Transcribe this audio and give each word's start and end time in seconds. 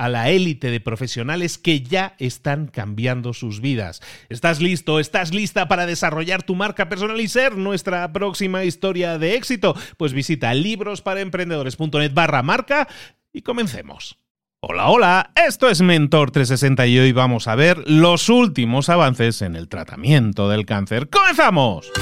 a 0.00 0.08
la 0.08 0.30
élite 0.30 0.70
de 0.70 0.80
profesionales 0.80 1.58
que 1.58 1.82
ya 1.82 2.14
están 2.18 2.68
cambiando 2.68 3.34
sus 3.34 3.60
vidas. 3.60 4.00
¿Estás 4.30 4.62
listo? 4.62 4.98
¿Estás 4.98 5.34
lista 5.34 5.68
para 5.68 5.84
desarrollar 5.84 6.42
tu 6.42 6.54
marca 6.54 6.88
personal 6.88 7.20
y 7.20 7.28
ser 7.28 7.58
nuestra 7.58 8.10
próxima 8.10 8.64
historia 8.64 9.18
de 9.18 9.34
éxito? 9.34 9.76
Pues 9.98 10.14
visita 10.14 10.54
librosparaemprendedores.net 10.54 12.14
barra 12.14 12.42
marca 12.42 12.88
y 13.30 13.42
comencemos. 13.42 14.16
Hola, 14.60 14.88
hola, 14.88 15.32
esto 15.46 15.68
es 15.68 15.82
Mentor 15.82 16.30
360 16.30 16.86
y 16.86 16.98
hoy 16.98 17.12
vamos 17.12 17.46
a 17.46 17.54
ver 17.54 17.86
los 17.86 18.30
últimos 18.30 18.88
avances 18.88 19.42
en 19.42 19.54
el 19.54 19.68
tratamiento 19.68 20.48
del 20.48 20.64
cáncer. 20.64 21.10
¡Comenzamos! 21.10 21.92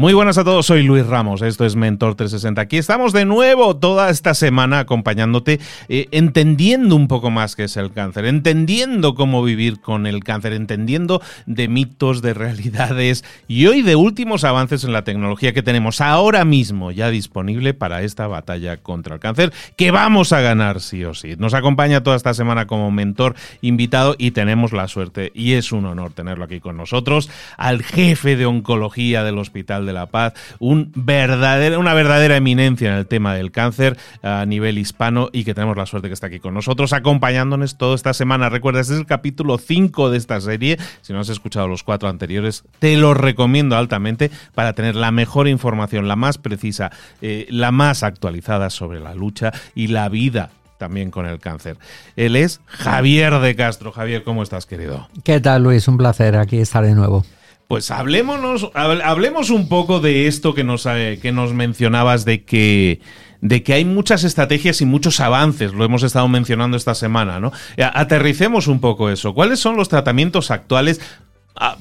Muy 0.00 0.14
buenas 0.14 0.38
a 0.38 0.44
todos, 0.44 0.64
soy 0.64 0.82
Luis 0.82 1.06
Ramos, 1.06 1.42
esto 1.42 1.66
es 1.66 1.76
Mentor 1.76 2.14
360. 2.14 2.58
Aquí 2.58 2.78
estamos 2.78 3.12
de 3.12 3.26
nuevo 3.26 3.76
toda 3.76 4.08
esta 4.08 4.32
semana 4.32 4.78
acompañándote, 4.78 5.60
eh, 5.90 6.06
entendiendo 6.10 6.96
un 6.96 7.06
poco 7.06 7.28
más 7.28 7.54
qué 7.54 7.64
es 7.64 7.76
el 7.76 7.92
cáncer, 7.92 8.24
entendiendo 8.24 9.14
cómo 9.14 9.42
vivir 9.42 9.78
con 9.82 10.06
el 10.06 10.24
cáncer, 10.24 10.54
entendiendo 10.54 11.20
de 11.44 11.68
mitos, 11.68 12.22
de 12.22 12.32
realidades 12.32 13.26
y 13.46 13.66
hoy 13.66 13.82
de 13.82 13.94
últimos 13.94 14.44
avances 14.44 14.84
en 14.84 14.94
la 14.94 15.04
tecnología 15.04 15.52
que 15.52 15.62
tenemos 15.62 16.00
ahora 16.00 16.46
mismo 16.46 16.92
ya 16.92 17.10
disponible 17.10 17.74
para 17.74 18.00
esta 18.00 18.26
batalla 18.26 18.78
contra 18.78 19.16
el 19.16 19.20
cáncer, 19.20 19.52
que 19.76 19.90
vamos 19.90 20.32
a 20.32 20.40
ganar 20.40 20.80
sí 20.80 21.04
o 21.04 21.12
sí. 21.12 21.34
Nos 21.36 21.52
acompaña 21.52 22.02
toda 22.02 22.16
esta 22.16 22.32
semana 22.32 22.66
como 22.66 22.90
mentor 22.90 23.34
invitado 23.60 24.14
y 24.16 24.30
tenemos 24.30 24.72
la 24.72 24.88
suerte 24.88 25.30
y 25.34 25.52
es 25.52 25.72
un 25.72 25.84
honor 25.84 26.14
tenerlo 26.14 26.46
aquí 26.46 26.58
con 26.58 26.78
nosotros, 26.78 27.28
al 27.58 27.82
jefe 27.82 28.36
de 28.36 28.46
oncología 28.46 29.24
del 29.24 29.36
Hospital 29.36 29.84
de 29.84 29.89
de 29.90 29.94
la 29.94 30.06
Paz, 30.06 30.34
una 30.58 31.94
verdadera 31.94 32.36
eminencia 32.36 32.90
en 32.90 32.96
el 32.96 33.06
tema 33.06 33.34
del 33.34 33.50
cáncer 33.50 33.96
a 34.22 34.46
nivel 34.46 34.78
hispano 34.78 35.28
y 35.32 35.44
que 35.44 35.54
tenemos 35.54 35.76
la 35.76 35.86
suerte 35.86 36.08
que 36.08 36.14
está 36.14 36.28
aquí 36.28 36.40
con 36.40 36.54
nosotros 36.54 36.92
acompañándonos 36.92 37.76
toda 37.76 37.94
esta 37.94 38.14
semana. 38.14 38.48
Recuerda, 38.48 38.80
este 38.80 38.94
es 38.94 39.00
el 39.00 39.06
capítulo 39.06 39.58
5 39.58 40.10
de 40.10 40.18
esta 40.18 40.40
serie. 40.40 40.78
Si 41.02 41.12
no 41.12 41.20
has 41.20 41.28
escuchado 41.28 41.68
los 41.68 41.82
cuatro 41.82 42.08
anteriores, 42.08 42.64
te 42.78 42.96
lo 42.96 43.14
recomiendo 43.14 43.76
altamente 43.76 44.30
para 44.54 44.72
tener 44.72 44.94
la 44.94 45.10
mejor 45.10 45.48
información, 45.48 46.08
la 46.08 46.16
más 46.16 46.38
precisa, 46.38 46.90
eh, 47.20 47.46
la 47.50 47.72
más 47.72 48.02
actualizada 48.02 48.70
sobre 48.70 49.00
la 49.00 49.14
lucha 49.14 49.52
y 49.74 49.88
la 49.88 50.08
vida 50.08 50.50
también 50.78 51.10
con 51.10 51.26
el 51.26 51.38
cáncer. 51.38 51.76
Él 52.16 52.36
es 52.36 52.60
Javier 52.64 53.38
de 53.40 53.54
Castro. 53.54 53.92
Javier, 53.92 54.24
¿cómo 54.24 54.42
estás, 54.42 54.64
querido? 54.64 55.08
¿Qué 55.24 55.38
tal, 55.40 55.62
Luis? 55.62 55.86
Un 55.88 55.98
placer 55.98 56.36
aquí 56.36 56.58
estar 56.58 56.84
de 56.84 56.94
nuevo. 56.94 57.24
Pues 57.70 57.92
hablemos, 57.92 59.50
un 59.50 59.68
poco 59.68 60.00
de 60.00 60.26
esto 60.26 60.54
que 60.54 60.64
nos, 60.64 60.86
eh, 60.86 61.20
que 61.22 61.30
nos 61.30 61.52
mencionabas 61.52 62.24
de 62.24 62.42
que 62.42 63.00
de 63.42 63.62
que 63.62 63.74
hay 63.74 63.84
muchas 63.84 64.24
estrategias 64.24 64.80
y 64.80 64.86
muchos 64.86 65.20
avances, 65.20 65.72
lo 65.72 65.84
hemos 65.84 66.02
estado 66.02 66.26
mencionando 66.26 66.76
esta 66.76 66.96
semana, 66.96 67.38
¿no? 67.38 67.52
Aterricemos 67.78 68.66
un 68.66 68.80
poco 68.80 69.08
eso. 69.08 69.34
¿Cuáles 69.34 69.60
son 69.60 69.76
los 69.76 69.88
tratamientos 69.88 70.50
actuales? 70.50 71.00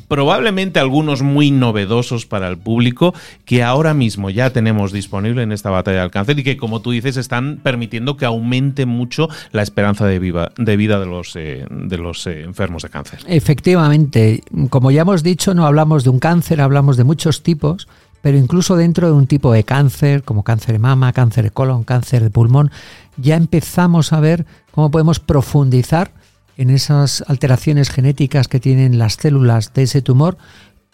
Probablemente 0.08 0.80
algunos 0.80 1.22
muy 1.22 1.52
novedosos 1.52 2.26
para 2.26 2.48
el 2.50 2.58
público 2.58 3.14
que 3.46 3.64
ahora 3.64 3.94
mismo 3.94 4.30
ya 4.30 4.50
tenemos 4.50 4.92
disponible 4.92 5.44
en 5.44 5.52
esta 5.52 5.70
batalla 5.70 6.02
del 6.02 6.12
cáncer 6.12 6.38
y 6.40 6.44
que 6.44 6.58
como 6.58 6.82
tú 6.82 6.92
dices 6.92 7.16
están 7.16 7.60
permitiendo 7.64 8.18
que 8.18 8.26
aumente 8.26 8.86
mucho 8.86 9.30
la 9.52 9.62
esperanza 9.62 10.06
de, 10.06 10.20
vida 10.20 10.52
de 10.58 11.06
los, 11.06 11.36
eh, 11.36 11.66
de 11.70 11.98
los 11.98 12.28
eh, 12.28 12.42
enfermos 12.44 12.84
de 12.84 12.90
cáncer. 12.90 13.20
Efectivamente, 13.28 14.44
como 14.70 14.92
ya 14.92 15.02
hemos 15.02 15.24
dicho, 15.24 15.54
no 15.54 15.66
hablamos 15.66 16.04
de 16.04 16.10
un 16.10 16.20
cáncer, 16.20 16.60
hablamos 16.60 16.98
de 16.98 17.06
muchos 17.06 17.42
tipos, 17.44 17.88
pero 18.22 18.38
incluso 18.38 18.76
dentro 18.76 19.08
de 19.08 19.14
un 19.14 19.28
tipo 19.28 19.54
de 19.54 19.64
cáncer, 19.64 20.24
como 20.24 20.44
cáncer 20.44 20.74
de 20.74 20.80
mama, 20.80 21.14
cáncer 21.14 21.46
de 21.46 21.52
colon, 21.52 21.84
cáncer 21.84 22.24
de 22.24 22.30
pulmón, 22.30 22.72
ya 23.16 23.36
empezamos 23.36 24.12
a 24.12 24.20
ver 24.20 24.46
cómo 24.72 24.92
podemos 24.92 25.20
profundizar 25.20 26.12
en 26.60 26.72
esas 26.72 27.24
alteraciones 27.28 27.90
genéticas 27.90 28.50
que 28.50 28.60
tienen 28.60 29.00
las 29.00 29.14
células 29.14 29.74
de 29.74 29.84
ese 29.84 30.02
tumor 30.02 30.38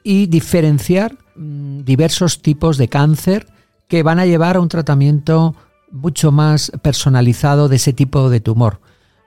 y 0.03 0.27
diferenciar 0.27 1.17
mm, 1.35 1.79
diversos 1.79 2.43
tipos 2.43 2.77
de 2.77 2.87
cáncer 2.87 3.47
que 3.87 4.03
van 4.03 4.19
a 4.19 4.27
llevar 4.27 4.57
a 4.57 4.59
un 4.59 4.69
tratamiento 4.69 5.55
mucho 5.91 6.31
más 6.31 6.71
personalizado 6.83 7.67
de 7.67 7.77
ese 7.77 7.93
tipo 7.93 8.29
de 8.29 8.41
tumor. 8.41 8.79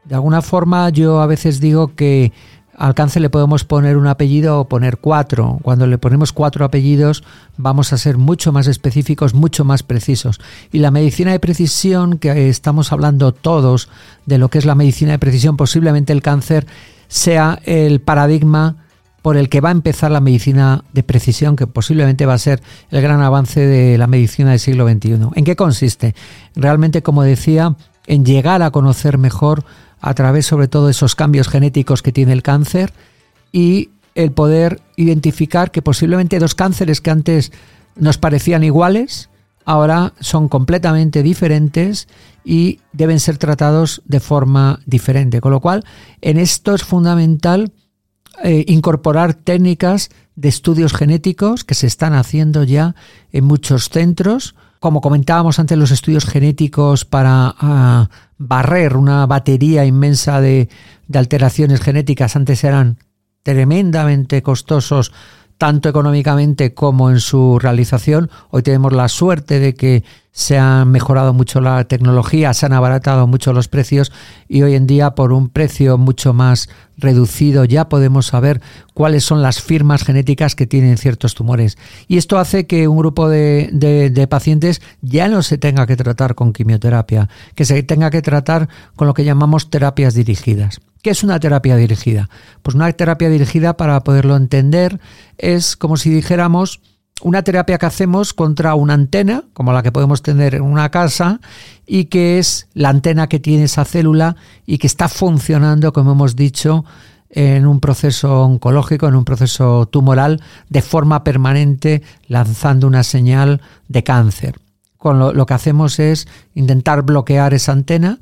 De 0.05 0.15
alguna 0.15 0.41
forma 0.41 0.89
yo 0.91 1.21
a 1.21 1.27
veces 1.27 1.59
digo 1.59 1.97
que 1.97 2.33
al 2.79 2.95
cáncer 2.95 3.23
le 3.23 3.31
podemos 3.31 3.65
poner 3.65 3.97
un 3.97 4.07
apellido 4.07 4.61
o 4.61 4.69
poner 4.69 4.99
cuatro. 4.99 5.59
Cuando 5.63 5.87
le 5.87 5.99
ponemos 5.99 6.33
cuatro 6.33 6.65
apellidos 6.65 7.25
vamos 7.57 7.93
a 7.93 7.99
ser 7.99 8.19
mucho 8.19 8.53
más 8.53 8.69
específicos, 8.69 9.35
mucho 9.35 9.65
más 9.65 9.83
precisos. 9.83 10.41
Y 10.73 10.79
la 10.79 10.93
medicina 10.93 11.33
de 11.33 11.41
precisión, 11.41 12.19
que 12.19 12.49
estamos 12.49 12.93
hablando 12.93 13.33
todos 13.33 13.89
de 14.27 14.39
lo 14.39 14.49
que 14.49 14.59
es 14.59 14.65
la 14.65 14.77
medicina 14.77 15.13
de 15.13 15.19
precisión, 15.19 15.57
posiblemente 15.57 16.13
el 16.13 16.23
cáncer 16.23 16.67
sea 17.09 17.59
el 17.65 18.01
paradigma 18.01 18.77
por 19.23 19.37
el 19.37 19.49
que 19.49 19.61
va 19.61 19.71
a 19.71 19.73
empezar 19.73 20.13
la 20.13 20.21
medicina 20.21 20.85
de 20.93 21.03
precisión, 21.03 21.57
que 21.57 21.67
posiblemente 21.67 22.27
va 22.27 22.35
a 22.35 22.39
ser 22.39 22.63
el 22.91 23.03
gran 23.03 23.21
avance 23.21 23.67
de 23.67 23.99
la 23.99 24.07
medicina 24.07 24.51
del 24.51 24.61
siglo 24.61 24.89
XXI. 24.89 25.19
¿En 25.35 25.45
qué 25.45 25.57
consiste? 25.57 26.15
Realmente, 26.55 27.03
como 27.03 27.25
decía, 27.25 27.75
en 28.07 28.25
llegar 28.25 28.63
a 28.63 28.71
conocer 28.71 29.19
mejor 29.19 29.65
a 30.01 30.15
través 30.15 30.47
sobre 30.47 30.69
todo 30.69 30.87
de 30.87 30.93
esos 30.93 31.15
cambios 31.15 31.49
genéticos 31.49 32.03
que 32.03 32.13
tiene 32.13 32.33
el 32.33 32.43
cáncer 32.43 32.93
y 33.53 33.91
el 34.15 34.33
poder 34.33 34.81
identificar 34.97 35.71
que 35.71 35.83
posiblemente 35.83 36.39
dos 36.39 36.55
cánceres 36.55 37.01
que 37.01 37.11
antes 37.11 37.53
nos 37.95 38.19
parecían 38.19 38.65
iguales, 38.65 39.31
ahora 39.65 40.15
son 40.21 40.49
completamente 40.49 41.23
diferentes 41.23 42.09
y 42.45 42.81
deben 42.93 43.21
ser 43.21 43.39
tratados 43.39 44.03
de 44.07 44.21
forma 44.21 44.81
diferente. 44.87 45.41
Con 45.41 45.53
lo 45.53 45.61
cual, 45.61 45.85
en 46.21 46.39
esto 46.39 46.75
es 46.75 46.83
fundamental 46.85 47.73
eh, 48.43 48.65
incorporar 48.69 49.35
técnicas 49.35 50.11
de 50.37 50.49
estudios 50.49 50.95
genéticos 50.95 51.65
que 51.65 51.75
se 51.75 51.87
están 51.87 52.15
haciendo 52.15 52.65
ya 52.65 52.95
en 53.33 53.45
muchos 53.45 53.89
centros, 53.89 54.55
como 54.81 55.01
comentábamos 55.01 55.59
antes, 55.59 55.77
los 55.77 55.91
estudios 55.91 56.25
genéticos 56.25 57.05
para 57.05 57.55
ah, 57.59 58.09
barrer 58.39 58.97
una 58.97 59.27
batería 59.27 59.85
inmensa 59.85 60.41
de, 60.41 60.69
alteraciones 61.13 61.81
genéticas 61.81 62.37
antes 62.37 62.63
eran 62.65 62.99
tremendamente 63.43 64.43
costosos 64.43 65.13
tanto 65.57 65.89
económicamente 65.89 66.73
como 66.75 67.11
en 67.11 67.19
su 67.19 67.59
realización. 67.59 68.31
Hoy 68.51 68.63
tenemos 68.63 68.93
la 68.93 69.09
suerte 69.09 69.59
de 69.59 69.75
que 69.75 70.05
se 70.33 70.59
ha 70.59 70.85
mejorado 70.85 71.33
mucho 71.33 71.61
la 71.61 71.85
tecnología, 71.85 72.55
se 72.55 72.67
han 72.67 72.73
abaratado 72.73 73.27
mucho 73.27 73.53
los 73.53 73.69
precios 73.69 74.13
y 74.49 74.63
hoy 74.63 74.75
en 74.75 74.87
día 74.87 75.15
por 75.15 75.33
un 75.33 75.49
precio 75.49 75.99
mucho 75.99 76.33
más 76.33 76.69
reducido 76.97 77.65
ya 77.65 77.89
podemos 77.89 78.27
saber 78.27 78.61
cuáles 78.95 79.25
son 79.25 79.43
las 79.43 79.61
firmas 79.61 80.05
genéticas 80.05 80.55
que 80.55 80.67
tienen 80.67 80.99
ciertos 80.99 81.35
tumores. 81.35 81.79
Y 82.07 82.19
esto 82.19 82.39
hace 82.39 82.67
que 82.67 82.89
un 82.89 82.99
grupo 82.99 83.29
de, 83.29 83.71
de 83.73 84.27
pacientes 84.27 84.83
ya 85.01 85.29
no 85.29 85.43
se 85.43 85.59
tenga 85.59 85.87
que 85.87 85.97
tratar 85.97 86.35
con 86.35 86.53
quimioterapia, 86.53 87.29
que 87.55 87.65
se 87.65 87.83
tenga 87.83 88.11
que 88.11 88.23
tratar 88.23 88.69
con 88.97 89.07
lo 89.07 89.15
que 89.15 89.25
llamamos 89.25 89.71
terapias 89.71 90.15
dirigidas. 90.15 90.81
¿Qué 91.03 91.11
es 91.11 91.23
una 91.23 91.39
terapia 91.39 91.77
dirigida? 91.77 92.29
Pues 92.63 92.75
una 92.75 92.91
terapia 92.93 93.29
dirigida, 93.29 93.77
para 93.77 94.03
poderlo 94.03 94.37
entender, 94.37 95.01
es 95.37 95.77
como 95.77 95.97
si 95.97 96.11
dijéramos 96.11 96.81
una 97.23 97.43
terapia 97.43 97.79
que 97.79 97.87
hacemos 97.87 98.33
contra 98.33 98.75
una 98.75 98.95
antena, 98.95 99.45
como 99.53 99.73
la 99.73 99.83
que 99.83 99.93
podemos 99.93 100.23
tener 100.23 100.55
en 100.55 100.63
una 100.63 100.91
casa, 100.91 101.41
y 101.87 102.07
que 102.07 102.39
es 102.39 102.69
la 102.75 102.91
antena 102.91 103.29
que 103.29 103.41
tiene 103.41 103.65
esa 103.65 103.85
célula 103.85 104.37
y 104.67 104.79
que 104.79 104.87
está 104.87 105.09
funcionando, 105.09 105.93
como 105.93 106.13
hemos 106.13 106.37
dicho, 106.37 106.85
en 107.31 107.67
un 107.67 107.81
proceso 107.81 108.43
oncológico, 108.43 109.09
en 109.09 109.15
un 109.15 109.25
proceso 109.25 109.87
tumoral, 109.87 110.43
de 110.69 110.83
forma 110.83 111.25
permanente, 111.25 112.03
lanzando 112.27 112.87
una 112.87 113.03
señal 113.03 113.61
de 113.89 114.05
cáncer. 114.05 114.61
Con 114.97 115.19
lo, 115.19 115.33
lo 115.33 115.47
que 115.47 115.55
hacemos 115.55 115.99
es 115.99 116.27
intentar 116.55 117.03
bloquear 117.03 117.55
esa 117.55 117.73
antena 117.73 118.19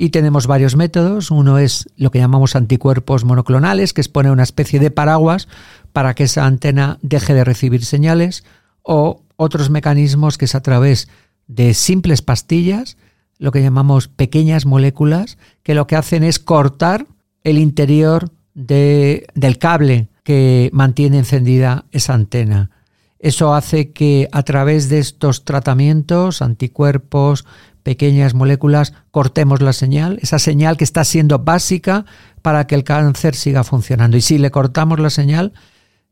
y 0.00 0.10
tenemos 0.10 0.46
varios 0.46 0.76
métodos. 0.76 1.30
Uno 1.30 1.58
es 1.58 1.88
lo 1.96 2.10
que 2.10 2.20
llamamos 2.20 2.54
anticuerpos 2.54 3.24
monoclonales, 3.24 3.92
que 3.92 4.00
es 4.00 4.08
poner 4.08 4.30
una 4.30 4.44
especie 4.44 4.78
de 4.78 4.90
paraguas 4.92 5.48
para 5.92 6.14
que 6.14 6.24
esa 6.24 6.46
antena 6.46 6.98
deje 7.02 7.34
de 7.34 7.44
recibir 7.44 7.84
señales, 7.84 8.44
o 8.82 9.22
otros 9.36 9.70
mecanismos 9.70 10.38
que 10.38 10.46
es 10.46 10.54
a 10.54 10.62
través 10.62 11.08
de 11.46 11.74
simples 11.74 12.22
pastillas, 12.22 12.96
lo 13.38 13.52
que 13.52 13.62
llamamos 13.62 14.08
pequeñas 14.08 14.66
moléculas, 14.66 15.38
que 15.62 15.74
lo 15.74 15.86
que 15.86 15.96
hacen 15.96 16.24
es 16.24 16.38
cortar 16.38 17.06
el 17.44 17.58
interior 17.58 18.30
de, 18.54 19.26
del 19.34 19.58
cable 19.58 20.08
que 20.24 20.70
mantiene 20.72 21.18
encendida 21.18 21.84
esa 21.92 22.14
antena. 22.14 22.70
Eso 23.18 23.54
hace 23.54 23.92
que 23.92 24.28
a 24.30 24.42
través 24.42 24.88
de 24.88 24.98
estos 24.98 25.44
tratamientos, 25.44 26.42
anticuerpos, 26.42 27.46
pequeñas 27.82 28.34
moléculas, 28.34 28.92
cortemos 29.10 29.62
la 29.62 29.72
señal, 29.72 30.18
esa 30.20 30.38
señal 30.38 30.76
que 30.76 30.84
está 30.84 31.04
siendo 31.04 31.38
básica 31.38 32.04
para 32.42 32.66
que 32.66 32.74
el 32.74 32.84
cáncer 32.84 33.34
siga 33.34 33.64
funcionando. 33.64 34.16
Y 34.16 34.20
si 34.20 34.38
le 34.38 34.50
cortamos 34.50 35.00
la 35.00 35.10
señal, 35.10 35.52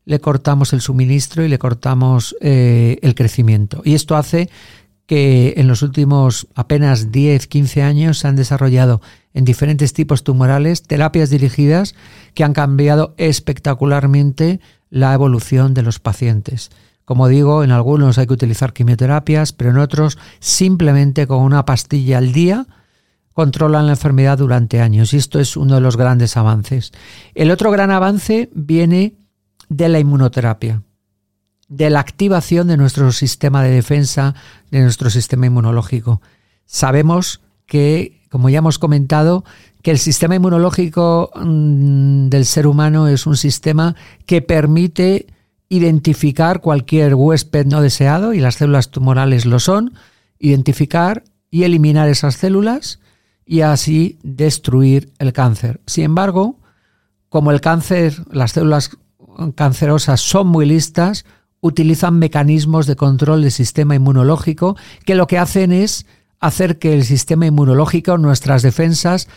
le 0.07 0.21
cortamos 0.21 0.71
el 0.71 0.79
suministro 0.79 1.43
y 1.43 1.49
le 1.49 1.59
cortamos 1.59 2.33
eh, 2.39 2.97
el 3.01 3.13
crecimiento. 3.13 3.81
Y 3.83 3.93
esto 3.93 4.15
hace 4.15 4.49
que 5.05 5.55
en 5.57 5.67
los 5.67 5.81
últimos 5.81 6.47
apenas 6.55 7.11
10, 7.11 7.45
15 7.47 7.83
años 7.83 8.19
se 8.19 8.29
han 8.29 8.37
desarrollado 8.37 9.01
en 9.33 9.43
diferentes 9.43 9.91
tipos 9.91 10.23
tumorales 10.23 10.83
terapias 10.83 11.29
dirigidas 11.29 11.93
que 12.33 12.45
han 12.45 12.53
cambiado 12.53 13.15
espectacularmente 13.17 14.61
la 14.89 15.13
evolución 15.13 15.73
de 15.73 15.83
los 15.83 15.99
pacientes. 15.99 16.69
Como 17.03 17.27
digo, 17.27 17.65
en 17.65 17.71
algunos 17.71 18.17
hay 18.17 18.27
que 18.27 18.33
utilizar 18.33 18.71
quimioterapias, 18.71 19.51
pero 19.51 19.71
en 19.71 19.77
otros 19.77 20.17
simplemente 20.39 21.27
con 21.27 21.39
una 21.43 21.65
pastilla 21.65 22.19
al 22.19 22.31
día 22.31 22.65
controlan 23.33 23.87
la 23.87 23.93
enfermedad 23.93 24.37
durante 24.37 24.79
años 24.79 25.13
y 25.13 25.17
esto 25.17 25.41
es 25.41 25.57
uno 25.57 25.75
de 25.75 25.81
los 25.81 25.97
grandes 25.97 26.37
avances. 26.37 26.93
El 27.35 27.51
otro 27.51 27.71
gran 27.71 27.91
avance 27.91 28.49
viene 28.53 29.15
de 29.69 29.89
la 29.89 29.99
inmunoterapia, 29.99 30.83
de 31.67 31.89
la 31.89 31.99
activación 31.99 32.67
de 32.67 32.77
nuestro 32.77 33.11
sistema 33.11 33.63
de 33.63 33.71
defensa, 33.71 34.35
de 34.71 34.81
nuestro 34.81 35.09
sistema 35.09 35.47
inmunológico. 35.47 36.21
Sabemos 36.65 37.41
que, 37.65 38.21
como 38.29 38.49
ya 38.49 38.59
hemos 38.59 38.79
comentado, 38.79 39.43
que 39.81 39.91
el 39.91 39.99
sistema 39.99 40.35
inmunológico 40.35 41.31
mm, 41.35 42.29
del 42.29 42.45
ser 42.45 42.67
humano 42.67 43.07
es 43.07 43.25
un 43.25 43.37
sistema 43.37 43.95
que 44.25 44.41
permite 44.41 45.27
identificar 45.69 46.61
cualquier 46.61 47.15
huésped 47.15 47.65
no 47.65 47.81
deseado, 47.81 48.33
y 48.33 48.39
las 48.39 48.55
células 48.55 48.89
tumorales 48.89 49.45
lo 49.45 49.59
son, 49.59 49.93
identificar 50.39 51.23
y 51.49 51.63
eliminar 51.63 52.09
esas 52.09 52.35
células 52.35 52.99
y 53.45 53.61
así 53.61 54.19
destruir 54.23 55.13
el 55.19 55.33
cáncer. 55.33 55.81
Sin 55.85 56.03
embargo, 56.03 56.59
como 57.29 57.51
el 57.51 57.61
cáncer, 57.61 58.25
las 58.31 58.51
células 58.51 58.91
cancerosas 59.55 60.21
son 60.21 60.47
muy 60.47 60.65
listas, 60.65 61.25
utilizan 61.61 62.19
mecanismos 62.19 62.87
de 62.87 62.95
control 62.95 63.41
del 63.41 63.51
sistema 63.51 63.95
inmunológico 63.95 64.77
que 65.05 65.15
lo 65.15 65.27
que 65.27 65.37
hacen 65.37 65.71
es 65.71 66.05
hacer 66.39 66.77
que 66.77 66.93
el 66.93 67.03
sistema 67.03 67.45
inmunológico, 67.45 68.17
nuestras 68.17 68.61
defensas, 68.61 69.27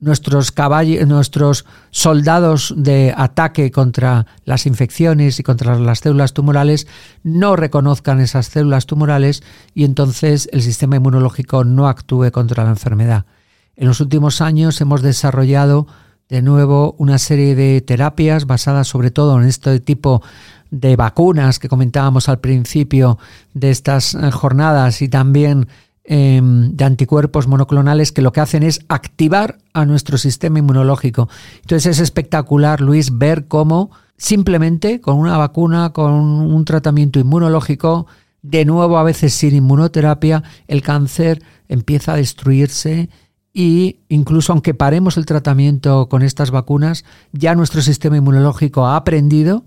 nuestros 0.00 0.52
caballos, 0.52 1.06
nuestros 1.06 1.64
soldados 1.90 2.72
de 2.76 3.12
ataque 3.16 3.70
contra 3.70 4.26
las 4.44 4.66
infecciones 4.66 5.40
y 5.40 5.42
contra 5.42 5.78
las 5.78 6.00
células 6.00 6.34
tumorales 6.34 6.86
no 7.22 7.56
reconozcan 7.56 8.20
esas 8.20 8.46
células 8.46 8.86
tumorales 8.86 9.42
y 9.74 9.84
entonces 9.84 10.48
el 10.52 10.62
sistema 10.62 10.96
inmunológico 10.96 11.64
no 11.64 11.88
actúe 11.88 12.30
contra 12.30 12.64
la 12.64 12.70
enfermedad. 12.70 13.26
En 13.74 13.88
los 13.88 14.00
últimos 14.00 14.40
años 14.40 14.80
hemos 14.80 15.02
desarrollado 15.02 15.86
de 16.28 16.42
nuevo 16.42 16.94
una 16.98 17.18
serie 17.18 17.54
de 17.54 17.80
terapias 17.80 18.46
basadas 18.46 18.88
sobre 18.88 19.10
todo 19.10 19.40
en 19.40 19.46
este 19.46 19.80
tipo 19.80 20.22
de 20.70 20.96
vacunas 20.96 21.58
que 21.58 21.68
comentábamos 21.68 22.28
al 22.28 22.40
principio 22.40 23.18
de 23.54 23.70
estas 23.70 24.14
eh, 24.14 24.30
jornadas 24.30 25.00
y 25.02 25.08
también 25.08 25.68
Em, 26.10 26.74
de 26.74 26.86
anticuerpos 26.86 27.46
monoclonales 27.48 28.12
que 28.12 28.22
lo 28.22 28.32
que 28.32 28.40
hacen 28.40 28.62
es 28.62 28.80
activar 28.88 29.58
a 29.74 29.84
nuestro 29.84 30.16
sistema 30.16 30.58
inmunológico. 30.58 31.28
Entonces 31.60 31.84
es 31.84 32.00
espectacular, 32.00 32.80
Luis, 32.80 33.18
ver 33.18 33.46
cómo 33.46 33.90
simplemente 34.16 35.02
con 35.02 35.18
una 35.18 35.36
vacuna, 35.36 35.90
con 35.92 36.14
un 36.14 36.64
tratamiento 36.64 37.20
inmunológico, 37.20 38.06
de 38.40 38.64
nuevo 38.64 38.96
a 38.96 39.02
veces 39.02 39.34
sin 39.34 39.54
inmunoterapia, 39.54 40.42
el 40.66 40.80
cáncer 40.80 41.42
empieza 41.68 42.14
a 42.14 42.16
destruirse 42.16 43.10
y 43.58 43.98
incluso 44.08 44.52
aunque 44.52 44.72
paremos 44.72 45.16
el 45.16 45.26
tratamiento 45.26 46.08
con 46.08 46.22
estas 46.22 46.52
vacunas, 46.52 47.04
ya 47.32 47.56
nuestro 47.56 47.82
sistema 47.82 48.16
inmunológico 48.16 48.86
ha 48.86 48.94
aprendido 48.94 49.64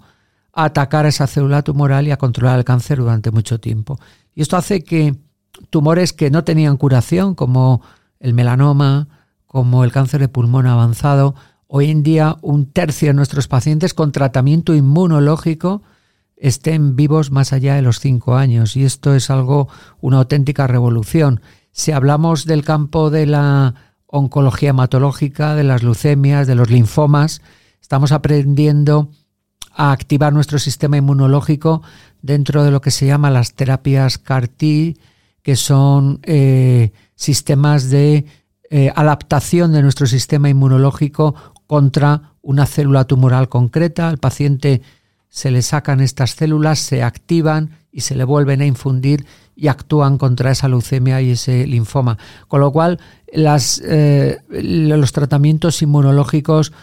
a 0.53 0.63
atacar 0.63 1.05
a 1.05 1.09
esa 1.09 1.27
célula 1.27 1.61
tumoral 1.61 2.07
y 2.07 2.11
a 2.11 2.17
controlar 2.17 2.57
el 2.57 2.63
cáncer 2.63 2.99
durante 2.99 3.31
mucho 3.31 3.59
tiempo. 3.59 3.99
Y 4.33 4.43
esto 4.43 4.55
hace 4.55 4.85
que 4.85 5.17
tumores 5.69 6.13
que 6.13 6.31
no 6.31 6.45
tenían 6.45 6.77
curación, 6.77 7.35
como 7.35 7.81
el 8.21 8.33
melanoma, 8.33 9.09
como 9.45 9.83
el 9.83 9.91
cáncer 9.91 10.21
de 10.21 10.29
pulmón 10.29 10.67
avanzado. 10.67 11.35
Hoy 11.67 11.91
en 11.91 12.01
día 12.01 12.37
un 12.41 12.67
tercio 12.67 13.09
de 13.09 13.13
nuestros 13.13 13.49
pacientes 13.49 13.93
con 13.93 14.13
tratamiento 14.13 14.73
inmunológico 14.73 15.81
estén 16.37 16.95
vivos 16.95 17.29
más 17.29 17.51
allá 17.51 17.75
de 17.75 17.81
los 17.81 17.99
cinco 17.99 18.37
años 18.37 18.77
y 18.77 18.85
esto 18.85 19.13
es 19.15 19.29
algo, 19.29 19.67
una 19.99 20.19
auténtica 20.19 20.65
revolución. 20.65 21.41
Si 21.71 21.91
hablamos 21.91 22.45
del 22.45 22.63
campo 22.63 23.09
de 23.09 23.25
la 23.25 23.75
oncología 24.07 24.71
hematológica, 24.71 25.55
de 25.55 25.63
las 25.63 25.83
leucemias, 25.83 26.47
de 26.47 26.55
los 26.55 26.69
linfomas, 26.69 27.41
estamos 27.81 28.11
aprendiendo 28.11 29.09
a 29.73 29.91
activar 29.91 30.33
nuestro 30.33 30.59
sistema 30.59 30.97
inmunológico 30.97 31.81
dentro 32.21 32.63
de 32.63 32.71
lo 32.71 32.81
que 32.81 32.91
se 32.91 33.05
llama 33.05 33.31
las 33.31 33.53
terapias 33.53 34.17
CAR-T, 34.17 34.97
que 35.41 35.55
son 35.55 36.19
eh, 36.23 36.91
sistemas 37.15 37.89
de 37.89 38.25
eh, 38.69 38.91
adaptación 38.95 39.71
de 39.71 39.81
nuestro 39.81 40.07
sistema 40.07 40.49
inmunológico 40.49 41.35
contra 41.67 42.33
una 42.41 42.65
célula 42.65 43.05
tumoral 43.05 43.49
concreta. 43.49 44.09
Al 44.09 44.17
paciente 44.17 44.81
se 45.31 45.49
le 45.49 45.61
sacan 45.61 46.01
estas 46.01 46.31
células, 46.31 46.77
se 46.77 47.03
activan 47.03 47.79
y 47.89 48.01
se 48.01 48.15
le 48.15 48.25
vuelven 48.25 48.59
a 48.59 48.65
infundir 48.65 49.25
y 49.55 49.69
actúan 49.69 50.17
contra 50.17 50.51
esa 50.51 50.67
leucemia 50.67 51.21
y 51.21 51.31
ese 51.31 51.65
linfoma. 51.65 52.17
Con 52.49 52.59
lo 52.59 52.71
cual, 52.71 52.99
las, 53.31 53.81
eh, 53.85 54.39
los 54.49 55.13
tratamientos 55.13 55.81
inmunológicos 55.81 56.73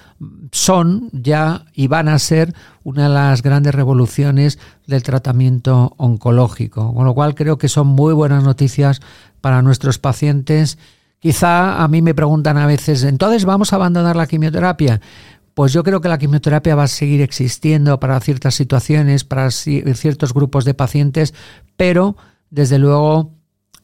son 0.51 1.11
ya 1.13 1.67
y 1.75 1.89
van 1.89 2.09
a 2.09 2.19
ser 2.19 2.55
una 2.85 3.05
de 3.05 3.15
las 3.15 3.43
grandes 3.43 3.75
revoluciones 3.75 4.59
del 4.87 5.03
tratamiento 5.03 5.93
oncológico. 5.99 6.95
Con 6.95 7.05
lo 7.05 7.15
cual 7.15 7.35
creo 7.35 7.59
que 7.59 7.69
son 7.69 7.87
muy 7.89 8.15
buenas 8.15 8.45
noticias 8.45 9.01
para 9.43 9.61
nuestros 9.61 9.99
pacientes. 9.99 10.79
Quizá 11.19 11.83
a 11.83 11.89
mí 11.89 12.01
me 12.01 12.15
preguntan 12.15 12.57
a 12.57 12.67
veces, 12.67 13.03
entonces 13.03 13.45
vamos 13.45 13.73
a 13.73 13.77
abandonar 13.77 14.17
la 14.17 14.27
quimioterapia. 14.27 15.01
Pues 15.59 15.73
yo 15.73 15.83
creo 15.83 16.01
que 16.01 16.09
la 16.09 16.19
quimioterapia 16.19 16.77
va 16.77 16.85
a 16.85 16.87
seguir 16.87 17.21
existiendo 17.21 17.99
para 17.99 18.21
ciertas 18.21 18.55
situaciones, 18.55 19.25
para 19.25 19.51
ciertos 19.51 20.33
grupos 20.33 20.65
de 20.65 20.73
pacientes, 20.73 21.35
pero 21.77 22.17
desde 22.49 22.79
luego 22.79 23.33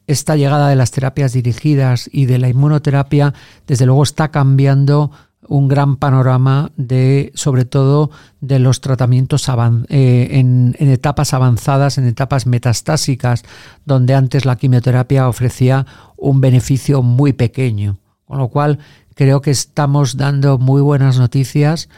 esta 0.07 0.37
llegada 0.37 0.69
de 0.69 0.77
las 0.77 0.93
terapias 0.93 1.33
dirigidas 1.33 2.09
y 2.13 2.27
de 2.27 2.39
la 2.39 2.49
inmunoterapia, 2.49 3.35
desde 3.67 3.87
luego 3.87 4.05
está 4.05 4.31
cambiando 4.31 5.11
un 5.49 5.67
gran 5.67 5.97
panorama 5.97 6.71
de, 6.77 7.33
sobre 7.35 7.65
todo, 7.65 8.13
de 8.41 8.61
los 8.61 8.81
tratamientos 8.81 9.49
eh, 9.49 10.29
en, 10.31 10.77
en, 10.79 10.91
etapas 10.91 11.35
avanzadas, 11.35 11.99
en 11.99 12.07
etapas 12.07 12.47
metastásicas, 12.47 13.43
donde 13.85 14.15
antes 14.15 14.45
la 14.45 14.55
quimioterapia 14.55 15.29
ofrecía 15.29 15.87
un 16.17 16.41
beneficio 16.41 17.03
muy 17.03 17.33
pequeño. 17.33 17.99
Con 18.27 18.39
lo 18.39 18.49
cual, 18.49 18.79
creo 19.15 19.41
que 19.41 19.51
estamos 19.51 20.17
dando 20.17 20.59
muy 20.59 20.83
buenas 20.83 21.19
noticias 21.19 21.89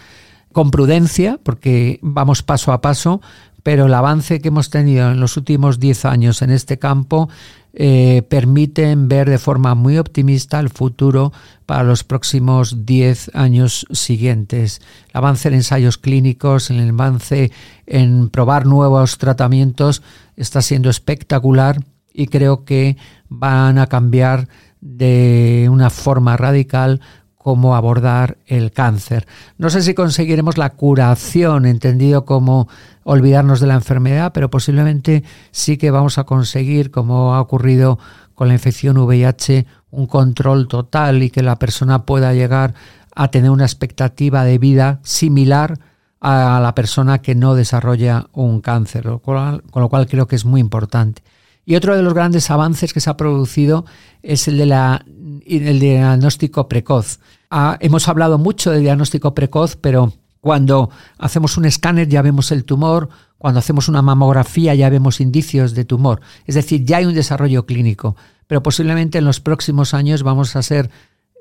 con 0.52 0.70
prudencia, 0.70 1.38
porque 1.42 1.98
vamos 2.02 2.42
paso 2.42 2.72
a 2.72 2.80
paso, 2.80 3.20
pero 3.62 3.86
el 3.86 3.94
avance 3.94 4.40
que 4.40 4.48
hemos 4.48 4.70
tenido 4.70 5.10
en 5.10 5.20
los 5.20 5.36
últimos 5.36 5.80
10 5.80 6.04
años 6.04 6.40
en 6.40 6.50
este 6.50 6.78
campo 6.78 7.28
eh, 7.74 8.22
permiten 8.30 9.06
ver 9.06 9.28
de 9.28 9.36
forma 9.36 9.74
muy 9.74 9.98
optimista 9.98 10.60
el 10.60 10.70
futuro 10.70 11.32
para 11.66 11.82
los 11.82 12.04
próximos 12.04 12.86
10 12.86 13.32
años 13.34 13.86
siguientes. 13.90 14.80
El 15.12 15.18
avance 15.18 15.48
en 15.48 15.54
ensayos 15.54 15.98
clínicos, 15.98 16.70
el 16.70 16.88
avance 16.88 17.52
en 17.86 18.30
probar 18.30 18.64
nuevos 18.64 19.18
tratamientos 19.18 20.00
está 20.36 20.62
siendo 20.62 20.88
espectacular 20.88 21.78
y 22.14 22.28
creo 22.28 22.64
que 22.64 22.96
van 23.28 23.78
a 23.78 23.88
cambiar 23.88 24.48
de 24.80 25.68
una 25.70 25.90
forma 25.90 26.36
radical 26.36 27.00
cómo 27.46 27.76
abordar 27.76 28.38
el 28.46 28.72
cáncer. 28.72 29.24
No 29.56 29.70
sé 29.70 29.80
si 29.82 29.94
conseguiremos 29.94 30.58
la 30.58 30.70
curación, 30.70 31.64
entendido 31.64 32.24
como 32.24 32.68
olvidarnos 33.04 33.60
de 33.60 33.68
la 33.68 33.74
enfermedad, 33.74 34.32
pero 34.34 34.50
posiblemente 34.50 35.22
sí 35.52 35.76
que 35.76 35.92
vamos 35.92 36.18
a 36.18 36.24
conseguir, 36.24 36.90
como 36.90 37.34
ha 37.34 37.40
ocurrido 37.40 38.00
con 38.34 38.48
la 38.48 38.54
infección 38.54 38.98
VIH, 38.98 39.64
un 39.92 40.08
control 40.08 40.66
total 40.66 41.22
y 41.22 41.30
que 41.30 41.44
la 41.44 41.56
persona 41.56 42.04
pueda 42.04 42.34
llegar 42.34 42.74
a 43.14 43.28
tener 43.28 43.50
una 43.50 43.64
expectativa 43.64 44.42
de 44.42 44.58
vida 44.58 44.98
similar 45.04 45.78
a 46.20 46.58
la 46.60 46.74
persona 46.74 47.18
que 47.18 47.36
no 47.36 47.54
desarrolla 47.54 48.26
un 48.32 48.60
cáncer, 48.60 49.04
con 49.22 49.62
lo 49.72 49.88
cual 49.88 50.08
creo 50.08 50.26
que 50.26 50.34
es 50.34 50.44
muy 50.44 50.60
importante. 50.60 51.22
Y 51.66 51.74
otro 51.74 51.96
de 51.96 52.02
los 52.02 52.14
grandes 52.14 52.48
avances 52.50 52.92
que 52.92 53.00
se 53.00 53.10
ha 53.10 53.16
producido 53.16 53.84
es 54.22 54.46
el 54.46 54.56
de 54.56 54.66
la, 54.66 55.04
el 55.44 55.80
diagnóstico 55.80 56.68
precoz. 56.68 57.18
Ah, 57.50 57.76
hemos 57.80 58.06
hablado 58.06 58.38
mucho 58.38 58.70
de 58.70 58.78
diagnóstico 58.78 59.34
precoz, 59.34 59.76
pero 59.76 60.12
cuando 60.40 60.90
hacemos 61.18 61.56
un 61.56 61.64
escáner 61.64 62.08
ya 62.08 62.22
vemos 62.22 62.52
el 62.52 62.64
tumor, 62.64 63.08
cuando 63.36 63.58
hacemos 63.58 63.88
una 63.88 64.00
mamografía 64.00 64.76
ya 64.76 64.88
vemos 64.88 65.20
indicios 65.20 65.74
de 65.74 65.84
tumor. 65.84 66.20
Es 66.46 66.54
decir, 66.54 66.84
ya 66.84 66.98
hay 66.98 67.04
un 67.04 67.14
desarrollo 67.14 67.66
clínico, 67.66 68.14
pero 68.46 68.62
posiblemente 68.62 69.18
en 69.18 69.24
los 69.24 69.40
próximos 69.40 69.92
años 69.92 70.22
vamos 70.22 70.54
a 70.54 70.62
ser 70.62 70.88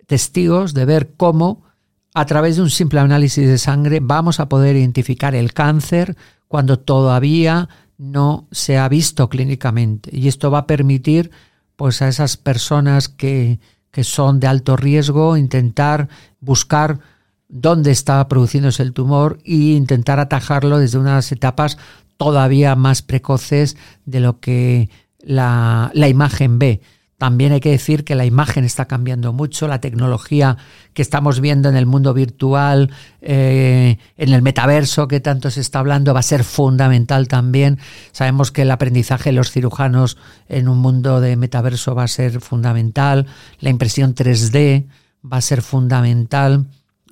testigos 0.08 0.74
de 0.74 0.86
ver 0.86 1.13
cómo 1.17 1.63
a 2.15 2.25
través 2.25 2.55
de 2.55 2.63
un 2.63 2.72
simple 2.72 3.00
análisis 3.00 3.48
de 3.48 3.60
sangre 3.60 4.00
vamos 4.01 4.39
a 4.39 4.50
poder 4.50 4.75
identificar 4.75 5.36
el 5.36 5.53
cáncer 5.53 6.17
cuando 6.48 6.79
todavía 6.79 7.70
no 7.98 8.48
se 8.52 8.78
ha 8.78 8.88
visto 8.90 9.30
clínicamente. 9.30 10.10
Y 10.14 10.28
esto 10.28 10.52
va 10.52 10.60
a 10.60 10.68
permitir 10.68 11.32
pues, 11.75 12.02
a 12.02 12.08
esas 12.08 12.38
personas 12.38 13.10
que, 13.10 13.60
que 13.92 14.04
son 14.04 14.40
de 14.40 14.48
alto 14.48 14.75
riesgo 14.75 15.38
intentar 15.38 16.10
buscar 16.40 17.00
dónde 17.48 17.92
está 17.92 18.28
produciéndose 18.28 18.84
el 18.84 18.94
tumor 18.94 19.40
e 19.46 19.56
intentar 19.75 20.20
atajarlo 20.20 20.80
desde 20.80 20.98
unas 20.98 21.32
etapas 21.32 21.78
todavía 22.18 22.75
más 22.75 23.02
precoces 23.02 23.78
de 24.06 24.20
lo 24.20 24.40
que 24.40 24.90
la, 25.20 25.92
la 25.94 26.08
imagen 26.08 26.60
ve. 26.60 26.82
También 27.17 27.53
hay 27.53 27.62
que 27.62 27.72
decir 27.72 28.03
que 28.03 28.13
la 28.13 28.25
imagen 28.25 28.65
está 28.65 28.86
cambiando 28.86 29.31
mucho, 29.31 29.69
la 29.69 29.79
tecnología 29.79 30.57
que 30.93 31.01
estamos 31.01 31.39
viendo 31.39 31.69
en 31.69 31.77
el 31.77 31.86
mundo 31.86 32.13
virtual, 32.13 32.91
eh, 33.22 33.98
en 34.17 34.34
el 34.34 34.41
metaverso 34.41 35.07
que 35.07 35.22
tanto 35.22 35.50
se 35.50 35.62
está 35.62 35.79
hablando, 35.79 36.13
va 36.13 36.19
a 36.19 36.24
ser 36.24 36.43
fundamental 36.43 37.29
también. 37.29 37.79
Sabemos 38.12 38.51
que 38.51 38.63
el 38.63 38.72
aprendizaje 38.72 39.29
de 39.29 39.38
los 39.38 39.51
cirujanos 39.51 40.17
en 40.50 40.67
un 40.67 40.79
mundo 40.79 41.22
de 41.22 41.38
metaverso 41.38 41.95
va 41.95 42.03
a 42.03 42.10
ser 42.10 42.41
fundamental, 42.41 43.27
la 43.60 43.69
impresión 43.69 44.13
3D 44.13 44.88
va 45.24 45.38
a 45.38 45.41
ser 45.41 45.62
fundamental, 45.62 46.65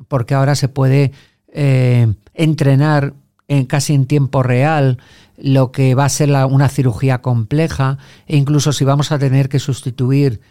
porque 0.09 0.33
ahora 0.33 0.55
se 0.55 0.67
puede 0.67 1.13
eh, 1.47 2.13
entrenar 2.33 3.13
casi 3.67 3.93
en 3.93 4.05
tiempo 4.05 4.43
real 4.43 4.97
lo 5.37 5.71
que 5.71 5.95
va 5.95 6.05
a 6.05 6.09
ser 6.09 6.31
una 6.31 6.69
cirugía 6.69 7.21
compleja 7.21 7.97
e 8.27 8.37
incluso 8.37 8.71
si 8.71 8.85
vamos 8.85 9.11
a 9.11 9.19
tener 9.19 9.49
que 9.49 9.59
sustituir 9.59 10.41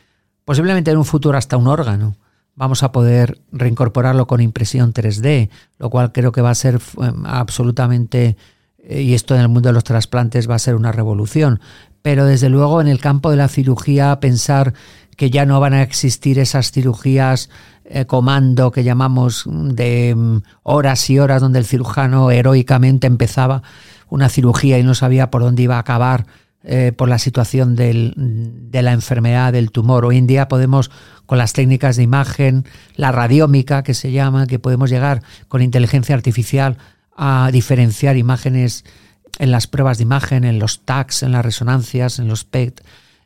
posiblemente 0.45 0.91
en 0.91 0.99
un 0.99 1.05
futuro 1.05 1.39
hasta 1.39 1.57
un 1.57 1.69
órgano, 1.69 2.17
vamos 2.55 2.83
a 2.83 2.93
poder 2.93 3.41
reincorporarlo 3.53 4.27
con 4.27 4.41
impresión 4.41 4.93
3D, 4.93 5.51
lo 5.79 5.91
cual 5.91 6.13
creo 6.13 6.33
que 6.33 6.43
va 6.43 6.51
a 6.51 6.55
ser 6.55 6.81
em, 7.01 7.25
absolutamente, 7.27 8.37
eh, 8.79 9.03
y 9.03 9.15
esto 9.15 9.35
en 9.35 9.41
el 9.41 9.49
mundo 9.49 9.69
de 9.69 9.75
los 9.75 9.85
trasplantes 9.85 10.49
va 10.51 10.57
a 10.57 10.61
ser 10.61 10.75
una 10.75 10.93
revolución. 10.93 11.61
Pero 12.03 12.27
desde 12.27 12.49
luego 12.49 12.81
en 12.81 12.89
el 12.89 12.99
campo 12.99 13.31
de 13.31 13.37
la 13.37 13.49
cirugía 13.49 14.19
pensar 14.19 14.75
que 15.17 15.31
ya 15.31 15.47
no 15.47 15.61
van 15.61 15.75
a 15.75 15.83
existir 15.83 16.39
esas 16.39 16.73
cirugías 16.73 17.49
eh, 17.85 18.07
comando 18.07 18.71
que 18.71 18.85
llamamos 18.85 19.45
de 19.47 20.11
em, 20.11 20.43
horas 20.63 21.09
y 21.11 21.19
horas 21.19 21.41
donde 21.41 21.59
el 21.59 21.67
cirujano 21.67 22.31
heroicamente 22.31 23.07
empezaba 23.07 23.63
una 24.09 24.29
cirugía 24.29 24.79
y 24.79 24.83
no 24.83 24.95
sabía 24.95 25.31
por 25.31 25.43
dónde 25.43 25.63
iba 25.63 25.77
a 25.77 25.81
acabar 25.81 26.27
eh, 26.65 26.93
por 26.97 27.09
la 27.09 27.19
situación 27.19 27.75
de 27.75 28.83
la 28.83 28.93
enfermedad, 28.93 29.53
del 29.53 29.73
tumor. 29.73 30.05
Hoy 30.05 30.19
en 30.19 30.29
día 30.29 30.47
podemos, 30.47 30.93
con 31.27 31.39
las 31.39 31.55
técnicas 31.55 31.97
de 31.97 32.05
imagen, 32.05 32.65
la 32.95 33.11
radiómica 33.11 33.83
que 33.83 33.95
se 33.95 34.13
llama, 34.13 34.47
que 34.47 34.61
podemos 34.61 34.89
llegar 34.89 35.23
con 35.49 35.61
inteligencia 35.61 36.15
artificial 36.15 36.77
a 37.17 37.51
diferenciar 37.53 38.17
imágenes 38.17 38.85
en 39.39 39.51
las 39.51 39.67
pruebas 39.67 39.99
de 39.99 40.05
imagen, 40.05 40.45
en 40.45 40.61
los 40.61 40.85
tags, 40.85 41.25
en 41.25 41.33
las 41.33 41.45
resonancias, 41.45 42.21
en 42.21 42.29
los 42.29 42.45
PET, 42.45 42.81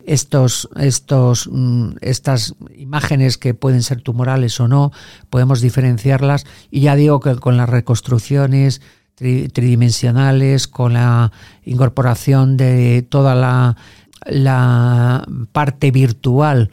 estos, 0.07 0.69
estos, 0.77 1.49
mm, 1.53 1.97
estas 2.01 2.55
imágenes 2.77 3.37
que 3.37 3.55
pueden 3.55 3.83
ser 3.83 4.01
tumorales 4.01 4.59
o 4.61 4.69
no, 4.69 4.93
podemos 5.29 5.61
diferenciarlas. 5.61 6.47
Y 6.71 6.81
ya 6.83 6.97
digo 6.97 7.21
que 7.21 7.35
con 7.37 7.57
las 7.57 7.69
reconstrucciones 7.69 8.81
tridimensionales, 9.17 10.69
con 10.69 10.93
la 10.93 11.33
incorporación 11.65 12.57
de 12.57 13.07
toda 13.09 13.35
la, 13.35 13.77
la 14.27 15.27
parte 15.53 15.91
virtual 15.91 16.71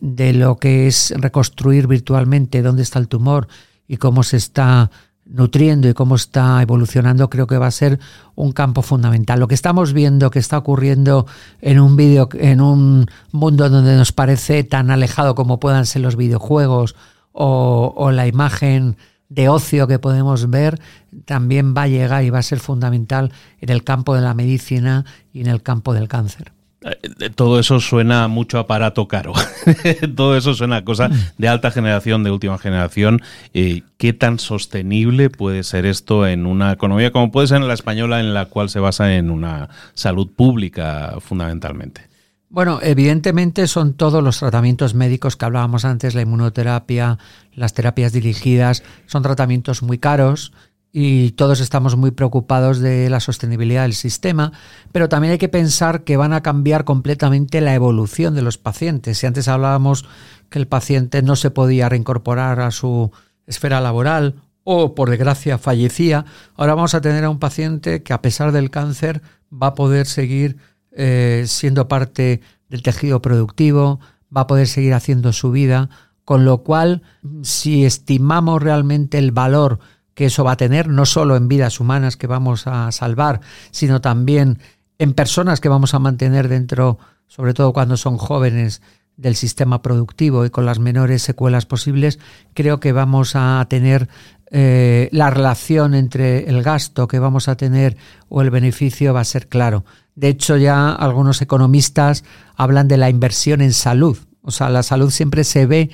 de 0.00 0.32
lo 0.34 0.56
que 0.56 0.86
es 0.86 1.14
reconstruir 1.16 1.86
virtualmente 1.86 2.62
dónde 2.62 2.82
está 2.82 2.98
el 2.98 3.08
tumor 3.08 3.48
y 3.86 3.96
cómo 3.96 4.22
se 4.22 4.36
está 4.36 4.90
nutriendo 5.26 5.88
y 5.88 5.94
cómo 5.94 6.16
está 6.16 6.60
evolucionando, 6.60 7.30
creo 7.30 7.46
que 7.46 7.58
va 7.58 7.66
a 7.66 7.70
ser 7.70 7.98
un 8.34 8.52
campo 8.52 8.82
fundamental. 8.82 9.40
Lo 9.40 9.48
que 9.48 9.54
estamos 9.54 9.92
viendo 9.92 10.30
que 10.30 10.38
está 10.38 10.58
ocurriendo 10.58 11.26
en 11.60 11.80
un 11.80 11.96
video, 11.96 12.28
en 12.34 12.60
un 12.60 13.06
mundo 13.32 13.68
donde 13.68 13.96
nos 13.96 14.12
parece 14.12 14.64
tan 14.64 14.90
alejado 14.90 15.34
como 15.34 15.60
puedan 15.60 15.86
ser 15.86 16.02
los 16.02 16.16
videojuegos 16.16 16.94
o, 17.32 17.92
o 17.96 18.10
la 18.10 18.26
imagen 18.26 18.96
de 19.28 19.48
ocio 19.48 19.86
que 19.88 19.98
podemos 19.98 20.50
ver 20.50 20.80
también 21.24 21.74
va 21.76 21.82
a 21.82 21.88
llegar 21.88 22.22
y 22.24 22.30
va 22.30 22.38
a 22.38 22.42
ser 22.42 22.60
fundamental 22.60 23.32
en 23.60 23.70
el 23.70 23.82
campo 23.82 24.14
de 24.14 24.20
la 24.20 24.34
medicina 24.34 25.04
y 25.32 25.40
en 25.40 25.46
el 25.48 25.62
campo 25.62 25.94
del 25.94 26.08
cáncer. 26.08 26.52
Eh, 26.84 27.30
todo 27.34 27.58
eso 27.58 27.80
suena 27.80 28.28
mucho 28.28 28.58
aparato 28.58 29.08
caro. 29.08 29.32
Todo 30.16 30.36
eso 30.36 30.54
suena 30.54 30.76
a 30.76 30.84
cosa 30.84 31.08
de 31.38 31.48
alta 31.48 31.70
generación, 31.70 32.24
de 32.24 32.30
última 32.30 32.58
generación. 32.58 33.22
Eh, 33.54 33.82
¿Qué 33.96 34.12
tan 34.12 34.38
sostenible 34.38 35.30
puede 35.30 35.62
ser 35.62 35.86
esto 35.86 36.26
en 36.26 36.44
una 36.44 36.72
economía 36.72 37.10
como 37.10 37.32
puede 37.32 37.46
ser 37.46 37.62
en 37.62 37.68
la 37.68 37.74
española, 37.74 38.20
en 38.20 38.34
la 38.34 38.46
cual 38.46 38.68
se 38.68 38.80
basa 38.80 39.14
en 39.14 39.30
una 39.30 39.70
salud 39.94 40.30
pública 40.30 41.14
fundamentalmente? 41.20 42.08
Bueno, 42.50 42.78
evidentemente 42.82 43.66
son 43.66 43.94
todos 43.94 44.22
los 44.22 44.38
tratamientos 44.38 44.94
médicos 44.94 45.36
que 45.36 45.44
hablábamos 45.44 45.84
antes, 45.84 46.14
la 46.14 46.22
inmunoterapia, 46.22 47.18
las 47.52 47.74
terapias 47.74 48.12
dirigidas, 48.12 48.84
son 49.06 49.22
tratamientos 49.22 49.82
muy 49.82 49.98
caros 49.98 50.52
y 50.96 51.32
todos 51.32 51.58
estamos 51.58 51.96
muy 51.96 52.12
preocupados 52.12 52.78
de 52.78 53.10
la 53.10 53.18
sostenibilidad 53.18 53.82
del 53.82 53.94
sistema, 53.94 54.52
pero 54.92 55.08
también 55.08 55.32
hay 55.32 55.38
que 55.38 55.48
pensar 55.48 56.04
que 56.04 56.16
van 56.16 56.32
a 56.32 56.40
cambiar 56.40 56.84
completamente 56.84 57.60
la 57.60 57.74
evolución 57.74 58.36
de 58.36 58.42
los 58.42 58.58
pacientes. 58.58 59.18
Si 59.18 59.26
antes 59.26 59.48
hablábamos 59.48 60.04
que 60.50 60.60
el 60.60 60.68
paciente 60.68 61.20
no 61.20 61.34
se 61.34 61.50
podía 61.50 61.88
reincorporar 61.88 62.60
a 62.60 62.70
su 62.70 63.10
esfera 63.44 63.80
laboral 63.80 64.36
o 64.62 64.94
por 64.94 65.10
desgracia 65.10 65.58
fallecía, 65.58 66.26
ahora 66.54 66.76
vamos 66.76 66.94
a 66.94 67.00
tener 67.00 67.24
a 67.24 67.30
un 67.30 67.40
paciente 67.40 68.04
que 68.04 68.12
a 68.12 68.22
pesar 68.22 68.52
del 68.52 68.70
cáncer 68.70 69.20
va 69.52 69.68
a 69.68 69.74
poder 69.74 70.06
seguir 70.06 70.58
eh, 70.92 71.42
siendo 71.48 71.88
parte 71.88 72.40
del 72.68 72.82
tejido 72.84 73.20
productivo, 73.20 73.98
va 74.34 74.42
a 74.42 74.46
poder 74.46 74.68
seguir 74.68 74.94
haciendo 74.94 75.32
su 75.32 75.50
vida, 75.50 75.90
con 76.24 76.44
lo 76.44 76.58
cual, 76.58 77.02
si 77.42 77.84
estimamos 77.84 78.62
realmente 78.62 79.18
el 79.18 79.32
valor 79.32 79.80
que 80.14 80.26
eso 80.26 80.44
va 80.44 80.52
a 80.52 80.56
tener, 80.56 80.88
no 80.88 81.06
solo 81.06 81.36
en 81.36 81.48
vidas 81.48 81.80
humanas 81.80 82.16
que 82.16 82.26
vamos 82.26 82.66
a 82.66 82.90
salvar, 82.92 83.40
sino 83.70 84.00
también 84.00 84.58
en 84.98 85.12
personas 85.12 85.60
que 85.60 85.68
vamos 85.68 85.94
a 85.94 85.98
mantener 85.98 86.48
dentro, 86.48 86.98
sobre 87.26 87.54
todo 87.54 87.72
cuando 87.72 87.96
son 87.96 88.16
jóvenes, 88.16 88.80
del 89.16 89.36
sistema 89.36 89.82
productivo 89.82 90.44
y 90.44 90.50
con 90.50 90.66
las 90.66 90.78
menores 90.78 91.22
secuelas 91.22 91.66
posibles, 91.66 92.18
creo 92.52 92.80
que 92.80 92.92
vamos 92.92 93.32
a 93.34 93.64
tener 93.68 94.08
eh, 94.50 95.08
la 95.12 95.30
relación 95.30 95.94
entre 95.94 96.48
el 96.48 96.62
gasto 96.62 97.08
que 97.08 97.18
vamos 97.18 97.48
a 97.48 97.56
tener 97.56 97.96
o 98.28 98.42
el 98.42 98.50
beneficio 98.50 99.14
va 99.14 99.20
a 99.20 99.24
ser 99.24 99.48
claro. 99.48 99.84
De 100.14 100.28
hecho, 100.28 100.56
ya 100.56 100.92
algunos 100.92 101.42
economistas 101.42 102.24
hablan 102.56 102.88
de 102.88 102.96
la 102.96 103.10
inversión 103.10 103.60
en 103.60 103.72
salud. 103.72 104.18
O 104.42 104.50
sea, 104.50 104.68
la 104.68 104.82
salud 104.82 105.10
siempre 105.10 105.44
se 105.44 105.66
ve 105.66 105.90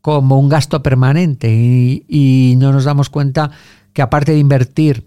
como 0.00 0.38
un 0.38 0.48
gasto 0.48 0.82
permanente 0.82 1.50
y, 1.50 2.54
no 2.58 2.72
nos 2.72 2.84
damos 2.84 3.10
cuenta 3.10 3.50
que 3.92 4.02
aparte 4.02 4.32
de 4.32 4.38
invertir 4.38 5.06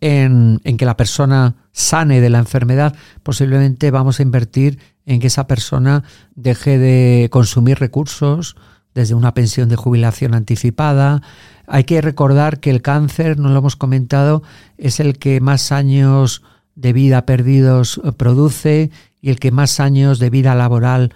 en, 0.00 0.60
en, 0.64 0.76
que 0.76 0.84
la 0.84 0.96
persona 0.96 1.54
sane 1.72 2.20
de 2.20 2.30
la 2.30 2.38
enfermedad, 2.38 2.94
posiblemente 3.22 3.90
vamos 3.90 4.20
a 4.20 4.22
invertir 4.22 4.78
en 5.06 5.20
que 5.20 5.28
esa 5.28 5.46
persona 5.46 6.04
deje 6.34 6.78
de 6.78 7.28
consumir 7.30 7.78
recursos 7.78 8.56
desde 8.94 9.14
una 9.14 9.34
pensión 9.34 9.68
de 9.68 9.76
jubilación 9.76 10.34
anticipada. 10.34 11.22
Hay 11.66 11.84
que 11.84 12.00
recordar 12.00 12.60
que 12.60 12.70
el 12.70 12.82
cáncer, 12.82 13.38
no 13.38 13.50
lo 13.50 13.58
hemos 13.58 13.76
comentado, 13.76 14.42
es 14.78 15.00
el 15.00 15.18
que 15.18 15.40
más 15.40 15.70
años 15.70 16.42
de 16.74 16.92
vida 16.92 17.26
perdidos 17.26 18.00
produce 18.16 18.90
y 19.20 19.30
el 19.30 19.38
que 19.38 19.50
más 19.50 19.80
años 19.80 20.18
de 20.18 20.30
vida 20.30 20.54
laboral 20.54 21.14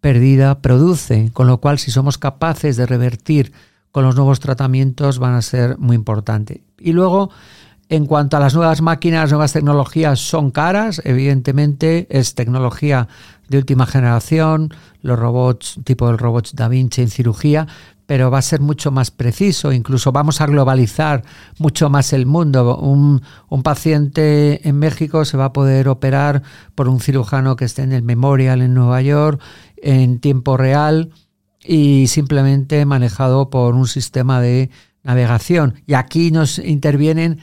perdida 0.00 0.60
produce, 0.60 1.30
con 1.32 1.46
lo 1.46 1.58
cual 1.58 1.78
si 1.78 1.90
somos 1.90 2.18
capaces 2.18 2.76
de 2.76 2.86
revertir 2.86 3.52
con 3.92 4.04
los 4.04 4.16
nuevos 4.16 4.40
tratamientos 4.40 5.18
van 5.18 5.34
a 5.34 5.42
ser 5.42 5.78
muy 5.78 5.96
importantes. 5.96 6.60
Y 6.78 6.92
luego, 6.92 7.30
en 7.88 8.06
cuanto 8.06 8.36
a 8.36 8.40
las 8.40 8.54
nuevas 8.54 8.82
máquinas, 8.82 9.30
nuevas 9.30 9.52
tecnologías 9.52 10.20
son 10.20 10.50
caras, 10.50 11.02
evidentemente 11.04 12.06
es 12.10 12.34
tecnología 12.34 13.08
de 13.48 13.58
última 13.58 13.84
generación, 13.84 14.72
los 15.02 15.18
robots 15.18 15.80
tipo 15.84 16.08
el 16.08 16.18
robot 16.18 16.52
Da 16.52 16.68
Vinci 16.68 17.02
en 17.02 17.10
cirugía, 17.10 17.66
pero 18.10 18.28
va 18.28 18.38
a 18.38 18.42
ser 18.42 18.60
mucho 18.60 18.90
más 18.90 19.12
preciso, 19.12 19.70
incluso 19.70 20.10
vamos 20.10 20.40
a 20.40 20.46
globalizar 20.46 21.22
mucho 21.58 21.90
más 21.90 22.12
el 22.12 22.26
mundo. 22.26 22.76
Un, 22.76 23.22
paciente 23.62 24.68
en 24.68 24.80
México 24.80 25.24
se 25.24 25.36
va 25.36 25.44
a 25.44 25.52
poder 25.52 25.88
operar 25.88 26.42
por 26.74 26.88
un 26.88 26.98
cirujano 26.98 27.54
que 27.54 27.66
esté 27.66 27.82
en 27.82 27.92
el 27.92 28.02
Memorial 28.02 28.62
en 28.62 28.74
Nueva 28.74 29.00
York 29.00 29.40
en 29.82 30.20
tiempo 30.20 30.56
real 30.56 31.10
y 31.64 32.06
simplemente 32.06 32.84
manejado 32.84 33.50
por 33.50 33.74
un 33.74 33.86
sistema 33.86 34.40
de 34.40 34.70
navegación. 35.02 35.74
Y 35.86 35.94
aquí 35.94 36.30
nos 36.30 36.58
intervienen 36.58 37.40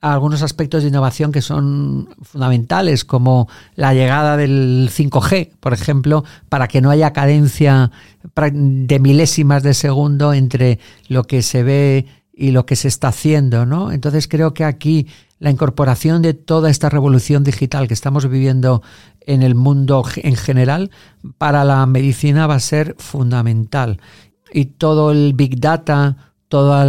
algunos 0.00 0.42
aspectos 0.42 0.82
de 0.82 0.88
innovación 0.88 1.30
que 1.30 1.40
son 1.40 2.08
fundamentales, 2.22 3.04
como 3.04 3.48
la 3.76 3.94
llegada 3.94 4.36
del 4.36 4.90
5G, 4.92 5.52
por 5.60 5.72
ejemplo, 5.72 6.24
para 6.48 6.66
que 6.66 6.80
no 6.80 6.90
haya 6.90 7.12
cadencia 7.12 7.92
de 8.34 8.98
milésimas 8.98 9.62
de 9.62 9.74
segundo 9.74 10.34
entre 10.34 10.80
lo 11.06 11.22
que 11.24 11.42
se 11.42 11.62
ve 11.62 12.06
y 12.34 12.50
lo 12.50 12.66
que 12.66 12.74
se 12.74 12.88
está 12.88 13.08
haciendo, 13.08 13.64
¿no? 13.64 13.92
Entonces 13.92 14.26
creo 14.26 14.54
que 14.54 14.64
aquí 14.64 15.06
la 15.38 15.50
incorporación 15.50 16.20
de 16.20 16.34
toda 16.34 16.68
esta 16.68 16.88
revolución 16.88 17.44
digital 17.44 17.86
que 17.86 17.94
estamos 17.94 18.28
viviendo 18.28 18.82
en 19.26 19.42
el 19.42 19.54
mundo 19.54 20.04
en 20.16 20.36
general 20.36 20.90
para 21.38 21.64
la 21.64 21.84
medicina 21.86 22.46
va 22.46 22.56
a 22.56 22.60
ser 22.60 22.96
fundamental. 22.98 24.00
Y 24.52 24.66
todo 24.66 25.10
el 25.10 25.32
big 25.34 25.60
data, 25.60 26.32
todo 26.48 26.80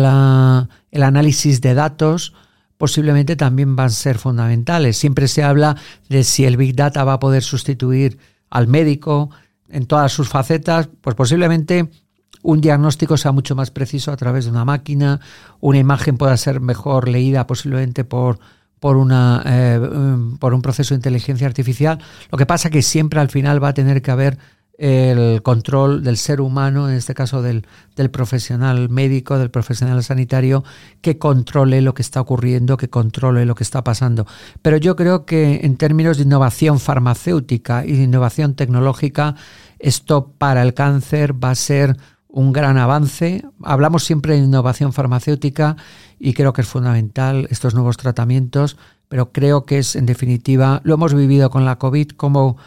el 0.91 1.03
análisis 1.03 1.61
de 1.61 1.73
datos, 1.73 2.33
posiblemente 2.77 3.37
también 3.37 3.77
van 3.77 3.85
a 3.85 3.89
ser 3.89 4.17
fundamentales. 4.17 4.97
Siempre 4.97 5.29
se 5.29 5.41
habla 5.41 5.77
de 6.09 6.25
si 6.25 6.43
el 6.43 6.57
Big 6.57 6.75
Data 6.75 7.05
va 7.05 7.13
a 7.13 7.19
poder 7.19 7.41
sustituir 7.41 8.17
al 8.49 8.67
médico 8.67 9.29
en 9.69 9.85
todas 9.85 10.11
sus 10.11 10.27
facetas, 10.27 10.89
pues 10.99 11.15
posiblemente 11.15 11.89
un 12.41 12.59
diagnóstico 12.59 13.15
sea 13.15 13.31
mucho 13.31 13.55
más 13.55 13.71
preciso 13.71 14.11
a 14.11 14.17
través 14.17 14.43
de 14.43 14.51
una 14.51 14.65
máquina, 14.65 15.21
una 15.61 15.79
imagen 15.79 16.17
pueda 16.17 16.35
ser 16.35 16.59
mejor 16.59 17.07
leída 17.07 17.47
posiblemente 17.47 18.03
por, 18.03 18.39
por, 18.83 18.97
una, 18.97 19.41
eh, 19.45 19.79
por 20.39 20.53
un 20.53 20.61
proceso 20.61 20.93
de 20.93 20.97
inteligencia 20.97 21.47
artificial. 21.47 21.99
Lo 22.29 22.37
que 22.37 22.45
pasa 22.45 22.69
que 22.69 22.81
siempre 22.81 23.21
al 23.21 23.29
final 23.29 23.63
va 23.63 23.69
a 23.69 23.73
tener 23.73 24.01
que 24.01 24.11
haber 24.11 24.37
el 24.77 25.41
control 25.41 26.03
del 26.03 26.17
ser 26.17 26.41
humano, 26.41 26.89
en 26.89 26.95
este 26.95 27.13
caso 27.13 27.41
del, 27.41 27.65
profesional 28.11 28.89
médico, 28.89 29.37
del 29.37 29.51
profesional 29.51 30.03
sanitario, 30.03 30.65
que 30.99 31.17
controle 31.17 31.81
lo 31.81 31.93
que 31.93 32.01
está 32.01 32.19
ocurriendo, 32.19 32.75
que 32.75 32.89
controle 32.89 33.45
lo 33.45 33.55
que 33.55 33.63
está 33.63 33.85
pasando. 33.85 34.27
Pero 34.61 34.75
yo 34.75 34.97
creo 34.97 35.25
que 35.25 35.61
en 35.63 35.77
términos 35.77 36.17
de 36.17 36.23
innovación 36.23 36.81
farmacéutica 36.81 37.85
y 37.85 37.93
de 37.93 38.03
innovación 38.03 38.53
tecnológica, 38.53 39.35
esto 39.79 40.33
para 40.37 40.61
el 40.61 40.73
cáncer 40.73 41.41
va 41.41 41.51
a 41.51 41.55
ser 41.55 41.95
un 42.33 42.51
gran 42.51 42.77
avance. 42.77 43.45
Hablamos 43.61 44.03
siempre 44.03 44.33
de 44.33 44.43
innovación 44.43 44.91
farmacéutica 44.91 45.77
y 46.19 46.33
creo 46.33 46.51
que 46.51 46.61
es 46.61 46.67
fundamental 46.67 47.47
estos 47.51 47.75
nuevos 47.75 47.95
tratamientos, 47.95 48.75
pero 49.07 49.31
creo 49.31 49.65
que 49.65 49.77
es 49.77 49.95
en 49.95 50.07
definitiva, 50.07 50.81
lo 50.83 50.95
hemos 50.95 51.13
vivido 51.13 51.51
con 51.51 51.63
la 51.63 51.77
COVID 51.77 52.09
como, 52.09 52.57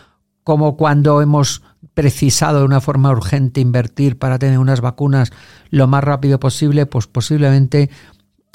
como 0.44 0.76
cuando 0.76 1.20
hemos 1.20 1.62
precisado 1.94 2.60
de 2.60 2.64
una 2.64 2.80
forma 2.80 3.10
urgente 3.10 3.60
invertir 3.60 4.18
para 4.18 4.38
tener 4.38 4.60
unas 4.60 4.80
vacunas 4.80 5.32
lo 5.70 5.88
más 5.88 6.04
rápido 6.04 6.38
posible, 6.38 6.86
pues 6.86 7.08
posiblemente 7.08 7.90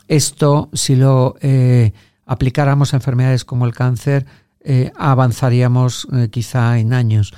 esto, 0.08 0.70
si 0.72 0.96
lo 0.96 1.36
eh, 1.42 1.92
aplicáramos 2.26 2.94
a 2.94 2.98
enfermedades 2.98 3.44
como 3.44 3.66
el 3.66 3.74
cáncer, 3.74 4.26
eh, 4.62 4.94
avanzaríamos 4.96 6.08
eh, 6.14 6.30
quizá 6.32 6.80
en 6.80 6.94
años. 6.94 7.34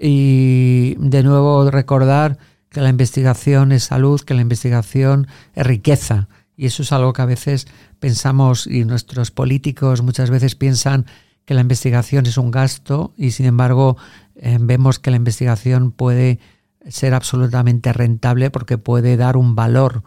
Y 0.00 0.94
de 0.98 1.22
nuevo 1.22 1.70
recordar 1.70 2.38
que 2.78 2.82
la 2.82 2.90
investigación 2.90 3.72
es 3.72 3.82
salud, 3.82 4.20
que 4.20 4.34
la 4.34 4.40
investigación 4.40 5.26
es 5.56 5.66
riqueza. 5.66 6.28
Y 6.56 6.66
eso 6.66 6.84
es 6.84 6.92
algo 6.92 7.12
que 7.12 7.22
a 7.22 7.26
veces 7.26 7.66
pensamos 7.98 8.68
y 8.68 8.84
nuestros 8.84 9.32
políticos 9.32 10.00
muchas 10.00 10.30
veces 10.30 10.54
piensan 10.54 11.04
que 11.44 11.54
la 11.54 11.62
investigación 11.62 12.26
es 12.26 12.38
un 12.38 12.52
gasto 12.52 13.14
y 13.16 13.32
sin 13.32 13.46
embargo 13.46 13.96
eh, 14.36 14.58
vemos 14.60 15.00
que 15.00 15.10
la 15.10 15.16
investigación 15.16 15.90
puede 15.90 16.38
ser 16.86 17.14
absolutamente 17.14 17.92
rentable 17.92 18.48
porque 18.48 18.78
puede 18.78 19.16
dar 19.16 19.36
un 19.36 19.56
valor 19.56 20.04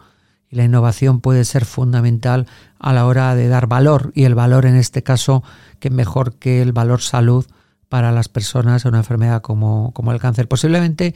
y 0.48 0.56
la 0.56 0.64
innovación 0.64 1.20
puede 1.20 1.44
ser 1.44 1.66
fundamental 1.66 2.46
a 2.78 2.94
la 2.94 3.04
hora 3.04 3.34
de 3.34 3.48
dar 3.48 3.66
valor 3.66 4.12
y 4.14 4.24
el 4.24 4.34
valor 4.34 4.64
en 4.64 4.76
este 4.76 5.02
caso 5.02 5.44
que 5.78 5.90
mejor 5.90 6.36
que 6.36 6.62
el 6.62 6.72
valor 6.72 7.02
salud 7.02 7.44
para 7.92 8.10
las 8.10 8.30
personas 8.30 8.86
una 8.86 9.00
enfermedad 9.00 9.42
como, 9.42 9.92
como 9.92 10.12
el 10.12 10.18
cáncer. 10.18 10.48
Posiblemente, 10.48 11.14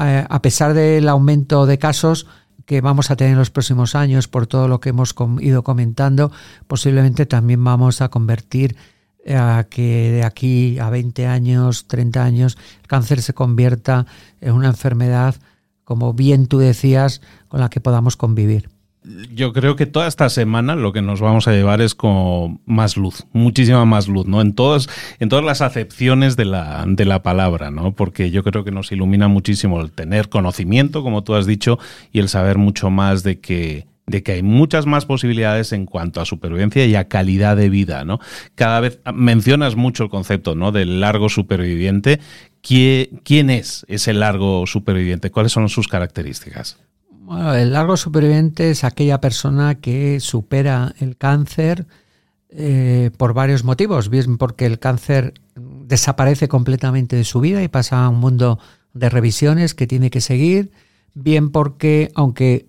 eh, 0.00 0.26
a 0.26 0.40
pesar 0.40 0.72
del 0.72 1.06
aumento 1.10 1.66
de 1.66 1.76
casos 1.76 2.26
que 2.64 2.80
vamos 2.80 3.10
a 3.10 3.16
tener 3.16 3.34
en 3.34 3.38
los 3.38 3.50
próximos 3.50 3.94
años 3.94 4.26
por 4.26 4.46
todo 4.46 4.66
lo 4.66 4.80
que 4.80 4.88
hemos 4.88 5.14
ido 5.40 5.62
comentando, 5.62 6.32
posiblemente 6.66 7.26
también 7.26 7.62
vamos 7.62 8.00
a 8.00 8.08
convertir 8.08 8.74
a 9.28 9.66
que 9.68 10.12
de 10.12 10.24
aquí 10.24 10.78
a 10.78 10.88
20 10.88 11.26
años, 11.26 11.88
30 11.88 12.24
años, 12.24 12.56
el 12.80 12.88
cáncer 12.88 13.20
se 13.20 13.34
convierta 13.34 14.06
en 14.40 14.54
una 14.54 14.68
enfermedad, 14.68 15.34
como 15.84 16.14
bien 16.14 16.46
tú 16.46 16.56
decías, 16.56 17.20
con 17.48 17.60
la 17.60 17.68
que 17.68 17.82
podamos 17.82 18.16
convivir. 18.16 18.73
Yo 19.34 19.52
creo 19.52 19.76
que 19.76 19.84
toda 19.84 20.06
esta 20.06 20.30
semana 20.30 20.76
lo 20.76 20.92
que 20.92 21.02
nos 21.02 21.20
vamos 21.20 21.46
a 21.46 21.52
llevar 21.52 21.82
es 21.82 21.94
como 21.94 22.60
más 22.64 22.96
luz, 22.96 23.26
muchísima 23.32 23.84
más 23.84 24.08
luz, 24.08 24.26
¿no? 24.26 24.40
En 24.40 24.54
todas, 24.54 24.88
en 25.18 25.28
todas 25.28 25.44
las 25.44 25.60
acepciones 25.60 26.36
de 26.36 26.46
la, 26.46 26.84
de 26.86 27.04
la 27.04 27.22
palabra, 27.22 27.70
¿no? 27.70 27.92
Porque 27.92 28.30
yo 28.30 28.42
creo 28.42 28.64
que 28.64 28.70
nos 28.70 28.92
ilumina 28.92 29.28
muchísimo 29.28 29.80
el 29.82 29.90
tener 29.90 30.30
conocimiento, 30.30 31.02
como 31.02 31.22
tú 31.22 31.34
has 31.34 31.44
dicho, 31.44 31.78
y 32.12 32.20
el 32.20 32.30
saber 32.30 32.56
mucho 32.56 32.88
más 32.88 33.22
de 33.22 33.40
que 33.40 33.86
de 34.06 34.22
que 34.22 34.32
hay 34.32 34.42
muchas 34.42 34.86
más 34.86 35.06
posibilidades 35.06 35.72
en 35.72 35.86
cuanto 35.86 36.20
a 36.20 36.26
supervivencia 36.26 36.84
y 36.84 36.94
a 36.94 37.08
calidad 37.08 37.56
de 37.56 37.70
vida, 37.70 38.04
¿no? 38.04 38.20
Cada 38.54 38.80
vez 38.80 39.00
mencionas 39.14 39.76
mucho 39.76 40.04
el 40.04 40.10
concepto, 40.10 40.54
¿no? 40.54 40.72
Del 40.72 41.00
largo 41.00 41.28
superviviente. 41.28 42.20
¿Quién 42.60 43.50
es 43.50 43.84
ese 43.88 44.12
largo 44.12 44.66
superviviente? 44.66 45.30
¿Cuáles 45.30 45.52
son 45.52 45.68
sus 45.68 45.88
características? 45.88 46.78
Bueno, 47.24 47.54
el 47.54 47.72
largo 47.72 47.96
superviviente 47.96 48.70
es 48.70 48.84
aquella 48.84 49.18
persona 49.18 49.76
que 49.76 50.20
supera 50.20 50.94
el 51.00 51.16
cáncer 51.16 51.86
eh, 52.50 53.10
por 53.16 53.32
varios 53.32 53.64
motivos. 53.64 54.10
Bien 54.10 54.36
porque 54.36 54.66
el 54.66 54.78
cáncer 54.78 55.32
desaparece 55.56 56.48
completamente 56.48 57.16
de 57.16 57.24
su 57.24 57.40
vida 57.40 57.62
y 57.62 57.68
pasa 57.68 58.04
a 58.04 58.10
un 58.10 58.20
mundo 58.20 58.58
de 58.92 59.08
revisiones 59.08 59.72
que 59.72 59.86
tiene 59.86 60.10
que 60.10 60.20
seguir. 60.20 60.70
Bien 61.14 61.48
porque, 61.48 62.12
aunque 62.14 62.66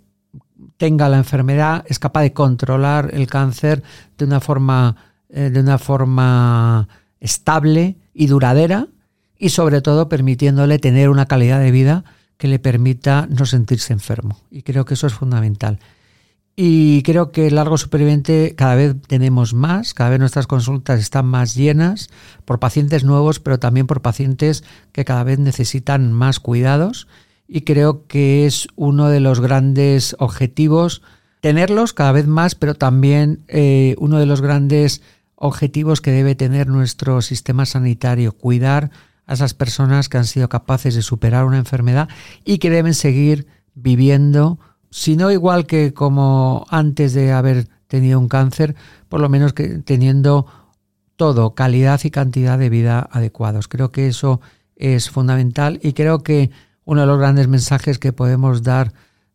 tenga 0.77 1.09
la 1.09 1.17
enfermedad 1.17 1.83
es 1.89 1.99
capaz 1.99 2.21
de 2.21 2.31
controlar 2.31 3.09
el 3.11 3.27
cáncer 3.27 3.83
de 4.17 4.23
una 4.23 4.39
forma, 4.39 4.95
eh, 5.27 5.49
de 5.49 5.59
una 5.59 5.79
forma 5.79 6.87
estable 7.19 7.97
y 8.13 8.27
duradera 8.27 8.87
y 9.37 9.49
sobre 9.49 9.81
todo 9.81 10.07
permitiéndole 10.07 10.79
tener 10.79 11.09
una 11.09 11.25
calidad 11.25 11.59
de 11.59 11.71
vida 11.71 12.05
que 12.37 12.47
le 12.47 12.59
permita 12.59 13.27
no 13.29 13.45
sentirse 13.45 13.93
enfermo. 13.93 14.39
Y 14.51 14.63
creo 14.63 14.85
que 14.85 14.95
eso 14.95 15.07
es 15.07 15.13
fundamental. 15.13 15.79
Y 16.57 17.03
creo 17.03 17.31
que 17.31 17.47
el 17.47 17.55
largo 17.55 17.77
superviviente 17.77 18.55
cada 18.55 18.75
vez 18.75 18.95
tenemos 19.07 19.53
más, 19.53 19.93
cada 19.93 20.11
vez 20.11 20.19
nuestras 20.19 20.47
consultas 20.47 21.01
están 21.01 21.25
más 21.25 21.53
llenas 21.53 22.09
por 22.45 22.59
pacientes 22.59 23.03
nuevos, 23.03 23.41
pero 23.41 23.59
también 23.59 23.87
por 23.87 24.01
pacientes 24.01 24.63
que 24.93 25.03
cada 25.03 25.25
vez 25.25 25.37
necesitan 25.37 26.13
más 26.13 26.39
cuidados. 26.39 27.07
Y 27.47 27.61
creo 27.61 28.07
que 28.07 28.45
es 28.45 28.67
uno 28.75 29.09
de 29.09 29.19
los 29.19 29.41
grandes 29.41 30.15
objetivos 30.17 31.01
tenerlos 31.41 31.93
cada 31.93 32.13
vez 32.13 32.25
más, 32.25 32.55
pero 32.55 32.73
también 32.73 33.43
eh, 33.49 33.95
uno 33.99 34.17
de 34.17 34.25
los 34.25 34.41
grandes 34.41 35.01
objetivos 35.35 36.01
que 36.01 36.11
debe 36.11 36.35
tener 36.35 36.67
nuestro 36.67 37.21
sistema 37.21 37.65
sanitario, 37.65 38.31
cuidar 38.31 38.91
a 39.27 39.33
esas 39.33 39.53
personas 39.53 40.09
que 40.09 40.17
han 40.17 40.25
sido 40.25 40.49
capaces 40.49 40.95
de 40.95 41.01
superar 41.01 41.45
una 41.45 41.57
enfermedad 41.57 42.09
y 42.43 42.57
que 42.57 42.69
deben 42.69 42.93
seguir 42.93 43.47
viviendo 43.73 44.59
si 44.89 45.17
no 45.17 45.31
igual 45.31 45.65
que 45.65 45.93
como 45.93 46.65
antes 46.69 47.13
de 47.13 47.33
haber 47.33 47.67
tenido 47.87 48.19
un 48.19 48.29
cáncer, 48.29 48.75
por 49.09 49.19
lo 49.19 49.29
menos 49.29 49.53
que 49.53 49.79
teniendo 49.79 50.45
todo, 51.15 51.53
calidad 51.55 51.99
y 52.03 52.11
cantidad 52.11 52.57
de 52.57 52.69
vida 52.69 53.07
adecuados. 53.11 53.67
Creo 53.67 53.91
que 53.91 54.07
eso 54.07 54.41
es 54.75 55.09
fundamental 55.09 55.79
y 55.83 55.93
creo 55.93 56.23
que 56.23 56.51
uno 56.85 57.01
de 57.01 57.07
los 57.07 57.19
grandes 57.19 57.47
mensajes 57.47 57.99
que 57.99 58.13
podemos 58.13 58.63
dar 58.63 58.93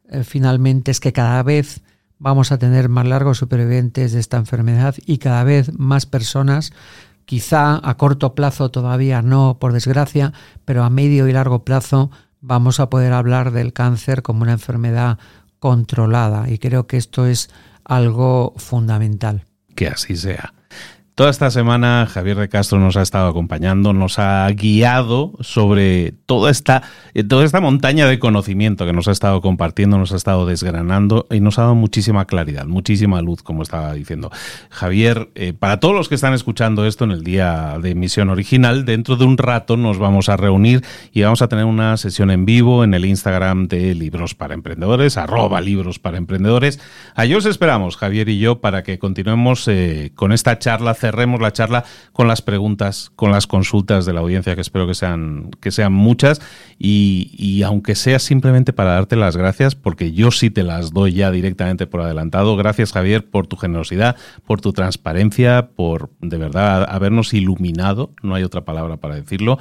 eh, 0.09 0.24
finalmente 0.24 0.90
es 0.90 1.00
que 1.00 1.12
cada 1.12 1.42
vez 1.42 1.83
vamos 2.18 2.53
a 2.53 2.59
tener 2.59 2.88
más 2.88 3.07
largos 3.07 3.38
supervivientes 3.38 4.12
de 4.12 4.20
esta 4.20 4.37
enfermedad 4.37 4.94
y 5.07 5.18
cada 5.18 5.42
vez 5.44 5.72
más 5.79 6.07
personas, 6.07 6.72
quizá 7.31 7.79
a 7.88 7.97
corto 7.97 8.35
plazo 8.35 8.73
todavía 8.73 9.23
no, 9.23 9.59
por 9.61 9.73
desgracia, 9.73 10.33
pero 10.64 10.83
a 10.83 10.90
medio 10.90 11.29
y 11.29 11.33
largo 11.33 11.64
plazo 11.64 12.11
vamos 12.40 12.81
a 12.81 12.90
poder 12.90 13.12
hablar 13.12 13.53
del 13.53 13.73
cáncer 13.73 14.23
como 14.23 14.43
una 14.43 14.51
enfermedad 14.51 15.16
controlada 15.61 16.51
y 16.51 16.59
creo 16.59 16.88
que 16.88 16.97
esto 16.97 17.27
es 17.27 17.49
algo 17.85 18.53
fundamental. 18.57 19.45
Que 19.77 19.87
así 19.87 20.16
sea. 20.16 20.55
Toda 21.14 21.29
esta 21.29 21.51
semana 21.51 22.07
Javier 22.11 22.38
de 22.38 22.49
Castro 22.49 22.79
nos 22.79 22.96
ha 22.96 23.03
estado 23.03 23.29
acompañando, 23.29 23.92
nos 23.92 24.18
ha 24.18 24.49
guiado 24.53 25.33
sobre 25.40 26.12
toda 26.25 26.51
esta, 26.51 26.83
eh, 27.12 27.25
toda 27.25 27.44
esta 27.44 27.61
montaña 27.61 28.07
de 28.07 28.18
conocimiento 28.18 28.87
que 28.87 28.94
nos 28.94 29.07
ha 29.07 29.12
estado 29.12 29.42
compartiendo, 29.42 29.99
nos 29.99 30.12
ha 30.12 30.16
estado 30.16 30.46
desgranando 30.46 31.27
y 31.31 31.40
nos 31.40 31.59
ha 31.59 31.62
dado 31.62 31.75
muchísima 31.75 32.25
claridad, 32.25 32.64
muchísima 32.64 33.20
luz, 33.20 33.42
como 33.42 33.62
estaba 33.62 33.92
diciendo. 33.92 34.31
Javier, 34.70 35.31
eh, 35.35 35.53
para 35.53 35.79
todos 35.79 35.94
los 35.94 36.09
que 36.09 36.14
están 36.14 36.33
escuchando 36.33 36.87
esto 36.87 37.05
en 37.05 37.11
el 37.11 37.23
día 37.23 37.79
de 37.83 37.90
emisión 37.90 38.31
original, 38.31 38.87
dentro 38.87 39.16
de 39.16 39.25
un 39.25 39.37
rato 39.37 39.77
nos 39.77 39.99
vamos 39.99 40.31
a 40.31 40.38
reunir 40.38 40.83
y 41.12 41.23
vamos 41.23 41.42
a 41.42 41.49
tener 41.49 41.66
una 41.66 41.99
sesión 41.99 42.31
en 42.31 42.46
vivo 42.46 42.83
en 42.83 42.94
el 42.94 43.05
Instagram 43.05 43.68
de 43.68 43.94
Libros 43.94 44.35
para 44.35 44.55
Emprendedores, 44.55 45.18
arroba 45.18 45.61
Libros 45.61 45.99
para 45.99 46.16
Emprendedores. 46.16 46.81
Allí 47.14 47.35
os 47.35 47.44
esperamos, 47.44 47.99
Javier 47.99 48.29
y 48.31 48.38
yo, 48.38 48.61
para 48.62 48.83
que 48.85 48.99
continuemos 48.99 49.68
eh, 49.68 50.12
con 50.14 50.33
esta 50.33 50.59
charla 50.59 50.94
cerremos 51.01 51.41
la 51.41 51.53
charla 51.53 51.85
con 52.13 52.29
las 52.29 52.43
preguntas, 52.43 53.11
con 53.17 53.33
las 53.33 53.47
consultas 53.47 54.07
de 54.07 54.13
la 54.13 54.21
audiencia, 54.21 54.55
que 54.55 54.61
espero 54.61 54.87
que 54.87 54.95
sean, 54.95 55.51
que 55.61 55.71
sean 55.71 55.93
muchas. 55.93 56.41
Y, 56.79 57.63
aunque 57.63 57.95
sea 57.95 58.19
simplemente 58.19 58.73
para 58.73 58.93
darte 58.93 59.17
las 59.17 59.37
gracias, 59.37 59.75
porque 59.75 60.13
yo 60.13 60.31
sí 60.31 60.51
te 60.51 60.63
las 60.63 60.93
doy 60.93 61.13
ya 61.13 61.31
directamente 61.31 61.87
por 61.87 62.01
adelantado. 62.01 62.57
Gracias, 62.57 62.93
Javier, 62.93 63.29
por 63.29 63.47
tu 63.47 63.57
generosidad, 63.57 64.17
por 64.47 64.61
tu 64.61 64.73
transparencia, 64.73 65.71
por 65.75 66.11
de 66.21 66.39
verdad 66.39 66.87
habernos 66.89 67.35
iluminado, 67.35 68.13
no 68.23 68.35
hay 68.35 68.45
otra 68.45 68.65
palabra 68.65 68.97
para 68.97 69.17
decirlo, 69.17 69.59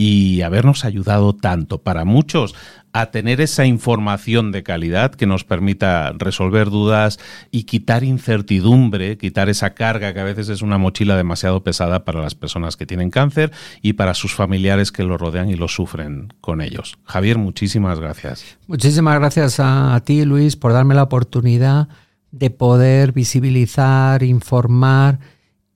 y 0.00 0.40
habernos 0.40 0.86
ayudado 0.86 1.34
tanto 1.34 1.82
para 1.82 2.06
muchos 2.06 2.54
a 2.94 3.10
tener 3.10 3.42
esa 3.42 3.66
información 3.66 4.50
de 4.50 4.62
calidad 4.62 5.14
que 5.14 5.26
nos 5.26 5.44
permita 5.44 6.14
resolver 6.16 6.70
dudas 6.70 7.18
y 7.50 7.64
quitar 7.64 8.02
incertidumbre, 8.02 9.18
quitar 9.18 9.50
esa 9.50 9.74
carga 9.74 10.14
que 10.14 10.20
a 10.20 10.24
veces 10.24 10.48
es 10.48 10.62
una 10.62 10.78
mochila 10.78 11.18
demasiado 11.18 11.62
pesada 11.62 12.06
para 12.06 12.22
las 12.22 12.34
personas 12.34 12.78
que 12.78 12.86
tienen 12.86 13.10
cáncer 13.10 13.52
y 13.82 13.92
para 13.92 14.14
sus 14.14 14.34
familiares 14.34 14.90
que 14.90 15.04
lo 15.04 15.18
rodean 15.18 15.50
y 15.50 15.56
lo 15.56 15.68
sufren 15.68 16.32
con 16.40 16.62
ellos. 16.62 16.96
Javier, 17.04 17.36
muchísimas 17.36 18.00
gracias. 18.00 18.56
Muchísimas 18.68 19.18
gracias 19.18 19.60
a, 19.60 20.00
ti, 20.02 20.24
Luis, 20.24 20.56
por 20.56 20.72
darme 20.72 20.94
la 20.94 21.02
oportunidad 21.02 21.88
de 22.30 22.48
poder 22.48 23.12
visibilizar, 23.12 24.22
informar 24.22 25.18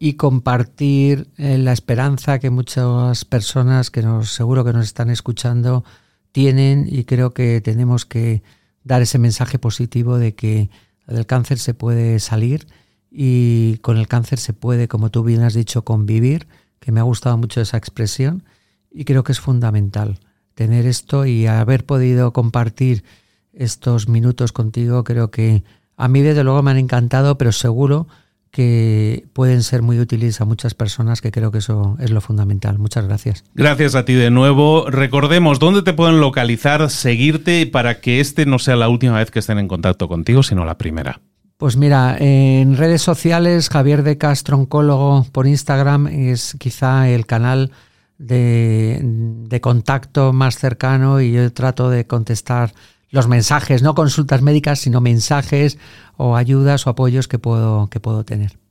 y 0.04 0.16
compartir 0.16 1.28
eh, 1.38 1.56
la 1.56 1.72
esperanza 1.72 2.38
que 2.38 2.50
muchas 2.50 3.24
personas 3.24 3.90
que 3.90 4.02
nos 4.02 4.34
seguro 4.34 4.62
que 4.62 4.74
nos 4.74 4.84
están 4.84 5.08
escuchando 5.08 5.82
tienen 6.30 6.86
y 6.86 7.04
creo 7.04 7.32
que 7.32 7.62
tenemos 7.62 8.04
que 8.04 8.42
dar 8.82 9.00
ese 9.00 9.18
mensaje 9.18 9.58
positivo 9.58 10.18
de 10.18 10.34
que 10.34 10.68
del 11.06 11.24
cáncer 11.24 11.58
se 11.58 11.72
puede 11.72 12.20
salir 12.20 12.66
y 13.10 13.78
con 13.78 13.96
el 13.96 14.06
cáncer 14.06 14.38
se 14.38 14.52
puede, 14.52 14.88
como 14.88 15.10
tú 15.10 15.24
bien 15.24 15.40
has 15.40 15.54
dicho, 15.54 15.86
convivir, 15.86 16.48
que 16.80 16.92
me 16.92 17.00
ha 17.00 17.04
gustado 17.04 17.38
mucho 17.38 17.62
esa 17.62 17.78
expresión 17.78 18.44
y 18.90 19.06
creo 19.06 19.24
que 19.24 19.32
es 19.32 19.40
fundamental 19.40 20.20
tener 20.52 20.84
esto 20.84 21.24
y 21.24 21.46
haber 21.46 21.86
podido 21.86 22.34
compartir 22.34 23.04
estos 23.54 24.06
minutos 24.06 24.52
contigo, 24.52 25.02
creo 25.02 25.30
que 25.30 25.64
a 25.96 26.08
mí 26.08 26.20
desde 26.20 26.44
luego 26.44 26.62
me 26.62 26.72
han 26.72 26.76
encantado, 26.76 27.38
pero 27.38 27.52
seguro 27.52 28.06
que 28.54 29.26
pueden 29.32 29.64
ser 29.64 29.82
muy 29.82 29.98
útiles 29.98 30.40
a 30.40 30.44
muchas 30.44 30.74
personas, 30.74 31.20
que 31.20 31.32
creo 31.32 31.50
que 31.50 31.58
eso 31.58 31.96
es 31.98 32.12
lo 32.12 32.20
fundamental. 32.20 32.78
Muchas 32.78 33.04
gracias. 33.04 33.42
Gracias 33.52 33.96
a 33.96 34.04
ti 34.04 34.12
de 34.12 34.30
nuevo. 34.30 34.88
Recordemos 34.88 35.58
dónde 35.58 35.82
te 35.82 35.92
pueden 35.92 36.20
localizar, 36.20 36.88
seguirte 36.88 37.66
para 37.66 38.00
que 38.00 38.20
este 38.20 38.46
no 38.46 38.60
sea 38.60 38.76
la 38.76 38.88
última 38.88 39.18
vez 39.18 39.32
que 39.32 39.40
estén 39.40 39.58
en 39.58 39.66
contacto 39.66 40.06
contigo, 40.06 40.44
sino 40.44 40.64
la 40.64 40.78
primera. 40.78 41.20
Pues 41.56 41.76
mira, 41.76 42.16
en 42.16 42.76
redes 42.76 43.02
sociales, 43.02 43.70
Javier 43.70 44.04
de 44.04 44.18
Castro, 44.18 44.56
oncólogo 44.56 45.26
por 45.32 45.48
Instagram, 45.48 46.06
es 46.06 46.54
quizá 46.60 47.08
el 47.08 47.26
canal 47.26 47.72
de, 48.18 49.00
de 49.02 49.60
contacto 49.60 50.32
más 50.32 50.58
cercano 50.58 51.20
y 51.20 51.32
yo 51.32 51.52
trato 51.52 51.90
de 51.90 52.06
contestar 52.06 52.72
los 53.14 53.28
mensajes, 53.28 53.80
no 53.80 53.94
consultas 53.94 54.42
médicas, 54.42 54.80
sino 54.80 55.00
mensajes 55.00 55.78
o 56.16 56.36
ayudas 56.36 56.84
o 56.86 56.90
apoyos 56.90 57.28
que 57.28 57.38
puedo, 57.38 57.86
que 57.88 58.00
puedo 58.00 58.24
tener. 58.24 58.63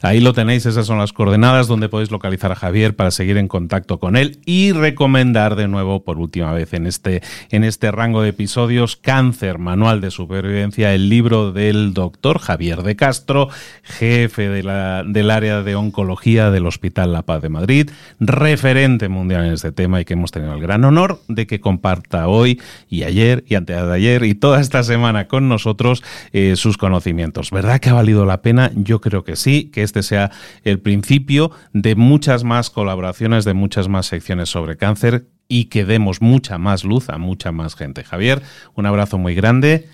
Ahí 0.00 0.20
lo 0.20 0.32
tenéis, 0.32 0.64
esas 0.64 0.86
son 0.86 0.98
las 0.98 1.12
coordenadas 1.12 1.66
donde 1.66 1.90
podéis 1.90 2.10
localizar 2.10 2.52
a 2.52 2.56
Javier 2.56 2.96
para 2.96 3.10
seguir 3.10 3.36
en 3.36 3.48
contacto 3.48 3.98
con 3.98 4.16
él 4.16 4.38
y 4.46 4.72
recomendar 4.72 5.56
de 5.56 5.68
nuevo 5.68 6.04
por 6.04 6.18
última 6.18 6.52
vez 6.52 6.72
en 6.72 6.86
este, 6.86 7.22
en 7.50 7.64
este 7.64 7.90
rango 7.90 8.22
de 8.22 8.30
episodios 8.30 8.96
Cáncer, 8.96 9.58
Manual 9.58 10.00
de 10.00 10.10
Supervivencia, 10.10 10.94
el 10.94 11.10
libro 11.10 11.52
del 11.52 11.92
doctor 11.92 12.38
Javier 12.38 12.82
de 12.82 12.96
Castro, 12.96 13.48
jefe 13.82 14.48
del 14.48 15.30
área 15.30 15.62
de 15.62 15.74
oncología 15.74 16.50
del 16.50 16.66
Hospital 16.66 17.12
La 17.12 17.22
Paz 17.22 17.42
de 17.42 17.50
Madrid, 17.50 17.90
referente 18.20 19.08
mundial 19.08 19.46
en 19.46 19.52
este 19.52 19.72
tema 19.72 20.00
y 20.00 20.04
que 20.04 20.14
hemos 20.14 20.30
tenido 20.30 20.54
el 20.54 20.62
gran 20.62 20.84
honor 20.84 21.20
de 21.28 21.46
que 21.46 21.60
comparta 21.60 22.28
hoy 22.28 22.60
y 22.88 23.02
ayer 23.02 23.44
y 23.46 23.56
antes 23.56 23.76
de 23.76 23.92
ayer 23.92 24.24
y 24.24 24.34
toda 24.34 24.60
esta 24.60 24.82
semana 24.82 25.28
con 25.28 25.48
nosotros 25.48 26.02
eh, 26.32 26.56
sus 26.56 26.78
conocimientos. 26.78 27.50
¿Verdad 27.50 27.80
que 27.80 27.90
ha 27.90 27.94
valido 27.94 28.24
la 28.24 28.40
pena? 28.40 28.70
Yo 28.74 29.00
creo 29.00 29.24
que 29.24 29.36
sí 29.36 29.57
que 29.64 29.82
este 29.82 30.02
sea 30.02 30.30
el 30.64 30.80
principio 30.80 31.50
de 31.72 31.94
muchas 31.94 32.44
más 32.44 32.70
colaboraciones, 32.70 33.44
de 33.44 33.54
muchas 33.54 33.88
más 33.88 34.06
secciones 34.06 34.48
sobre 34.48 34.76
cáncer 34.76 35.26
y 35.48 35.66
que 35.66 35.84
demos 35.84 36.20
mucha 36.20 36.58
más 36.58 36.84
luz 36.84 37.08
a 37.08 37.18
mucha 37.18 37.52
más 37.52 37.74
gente. 37.74 38.04
Javier, 38.04 38.42
un 38.74 38.86
abrazo 38.86 39.18
muy 39.18 39.34
grande. 39.34 39.88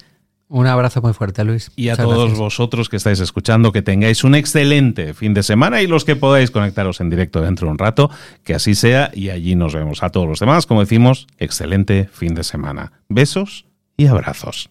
Un 0.48 0.66
abrazo 0.66 1.00
muy 1.00 1.14
fuerte, 1.14 1.42
Luis. 1.42 1.72
Y 1.74 1.88
a 1.88 1.96
todos 1.96 2.36
vosotros 2.36 2.88
que 2.88 2.96
estáis 2.96 3.18
escuchando, 3.20 3.72
que 3.72 3.82
tengáis 3.82 4.24
un 4.24 4.34
excelente 4.34 5.14
fin 5.14 5.32
de 5.32 5.42
semana 5.42 5.80
y 5.80 5.86
los 5.86 6.04
que 6.04 6.16
podáis 6.16 6.50
conectaros 6.50 7.00
en 7.00 7.10
directo 7.10 7.40
dentro 7.40 7.66
de 7.66 7.72
un 7.72 7.78
rato, 7.78 8.10
que 8.44 8.54
así 8.54 8.74
sea 8.74 9.10
y 9.14 9.30
allí 9.30 9.54
nos 9.54 9.74
vemos. 9.74 10.02
A 10.02 10.10
todos 10.10 10.28
los 10.28 10.40
demás, 10.40 10.66
como 10.66 10.80
decimos, 10.80 11.26
excelente 11.38 12.08
fin 12.12 12.34
de 12.34 12.44
semana. 12.44 12.92
Besos 13.08 13.66
y 13.96 14.06
abrazos. 14.06 14.70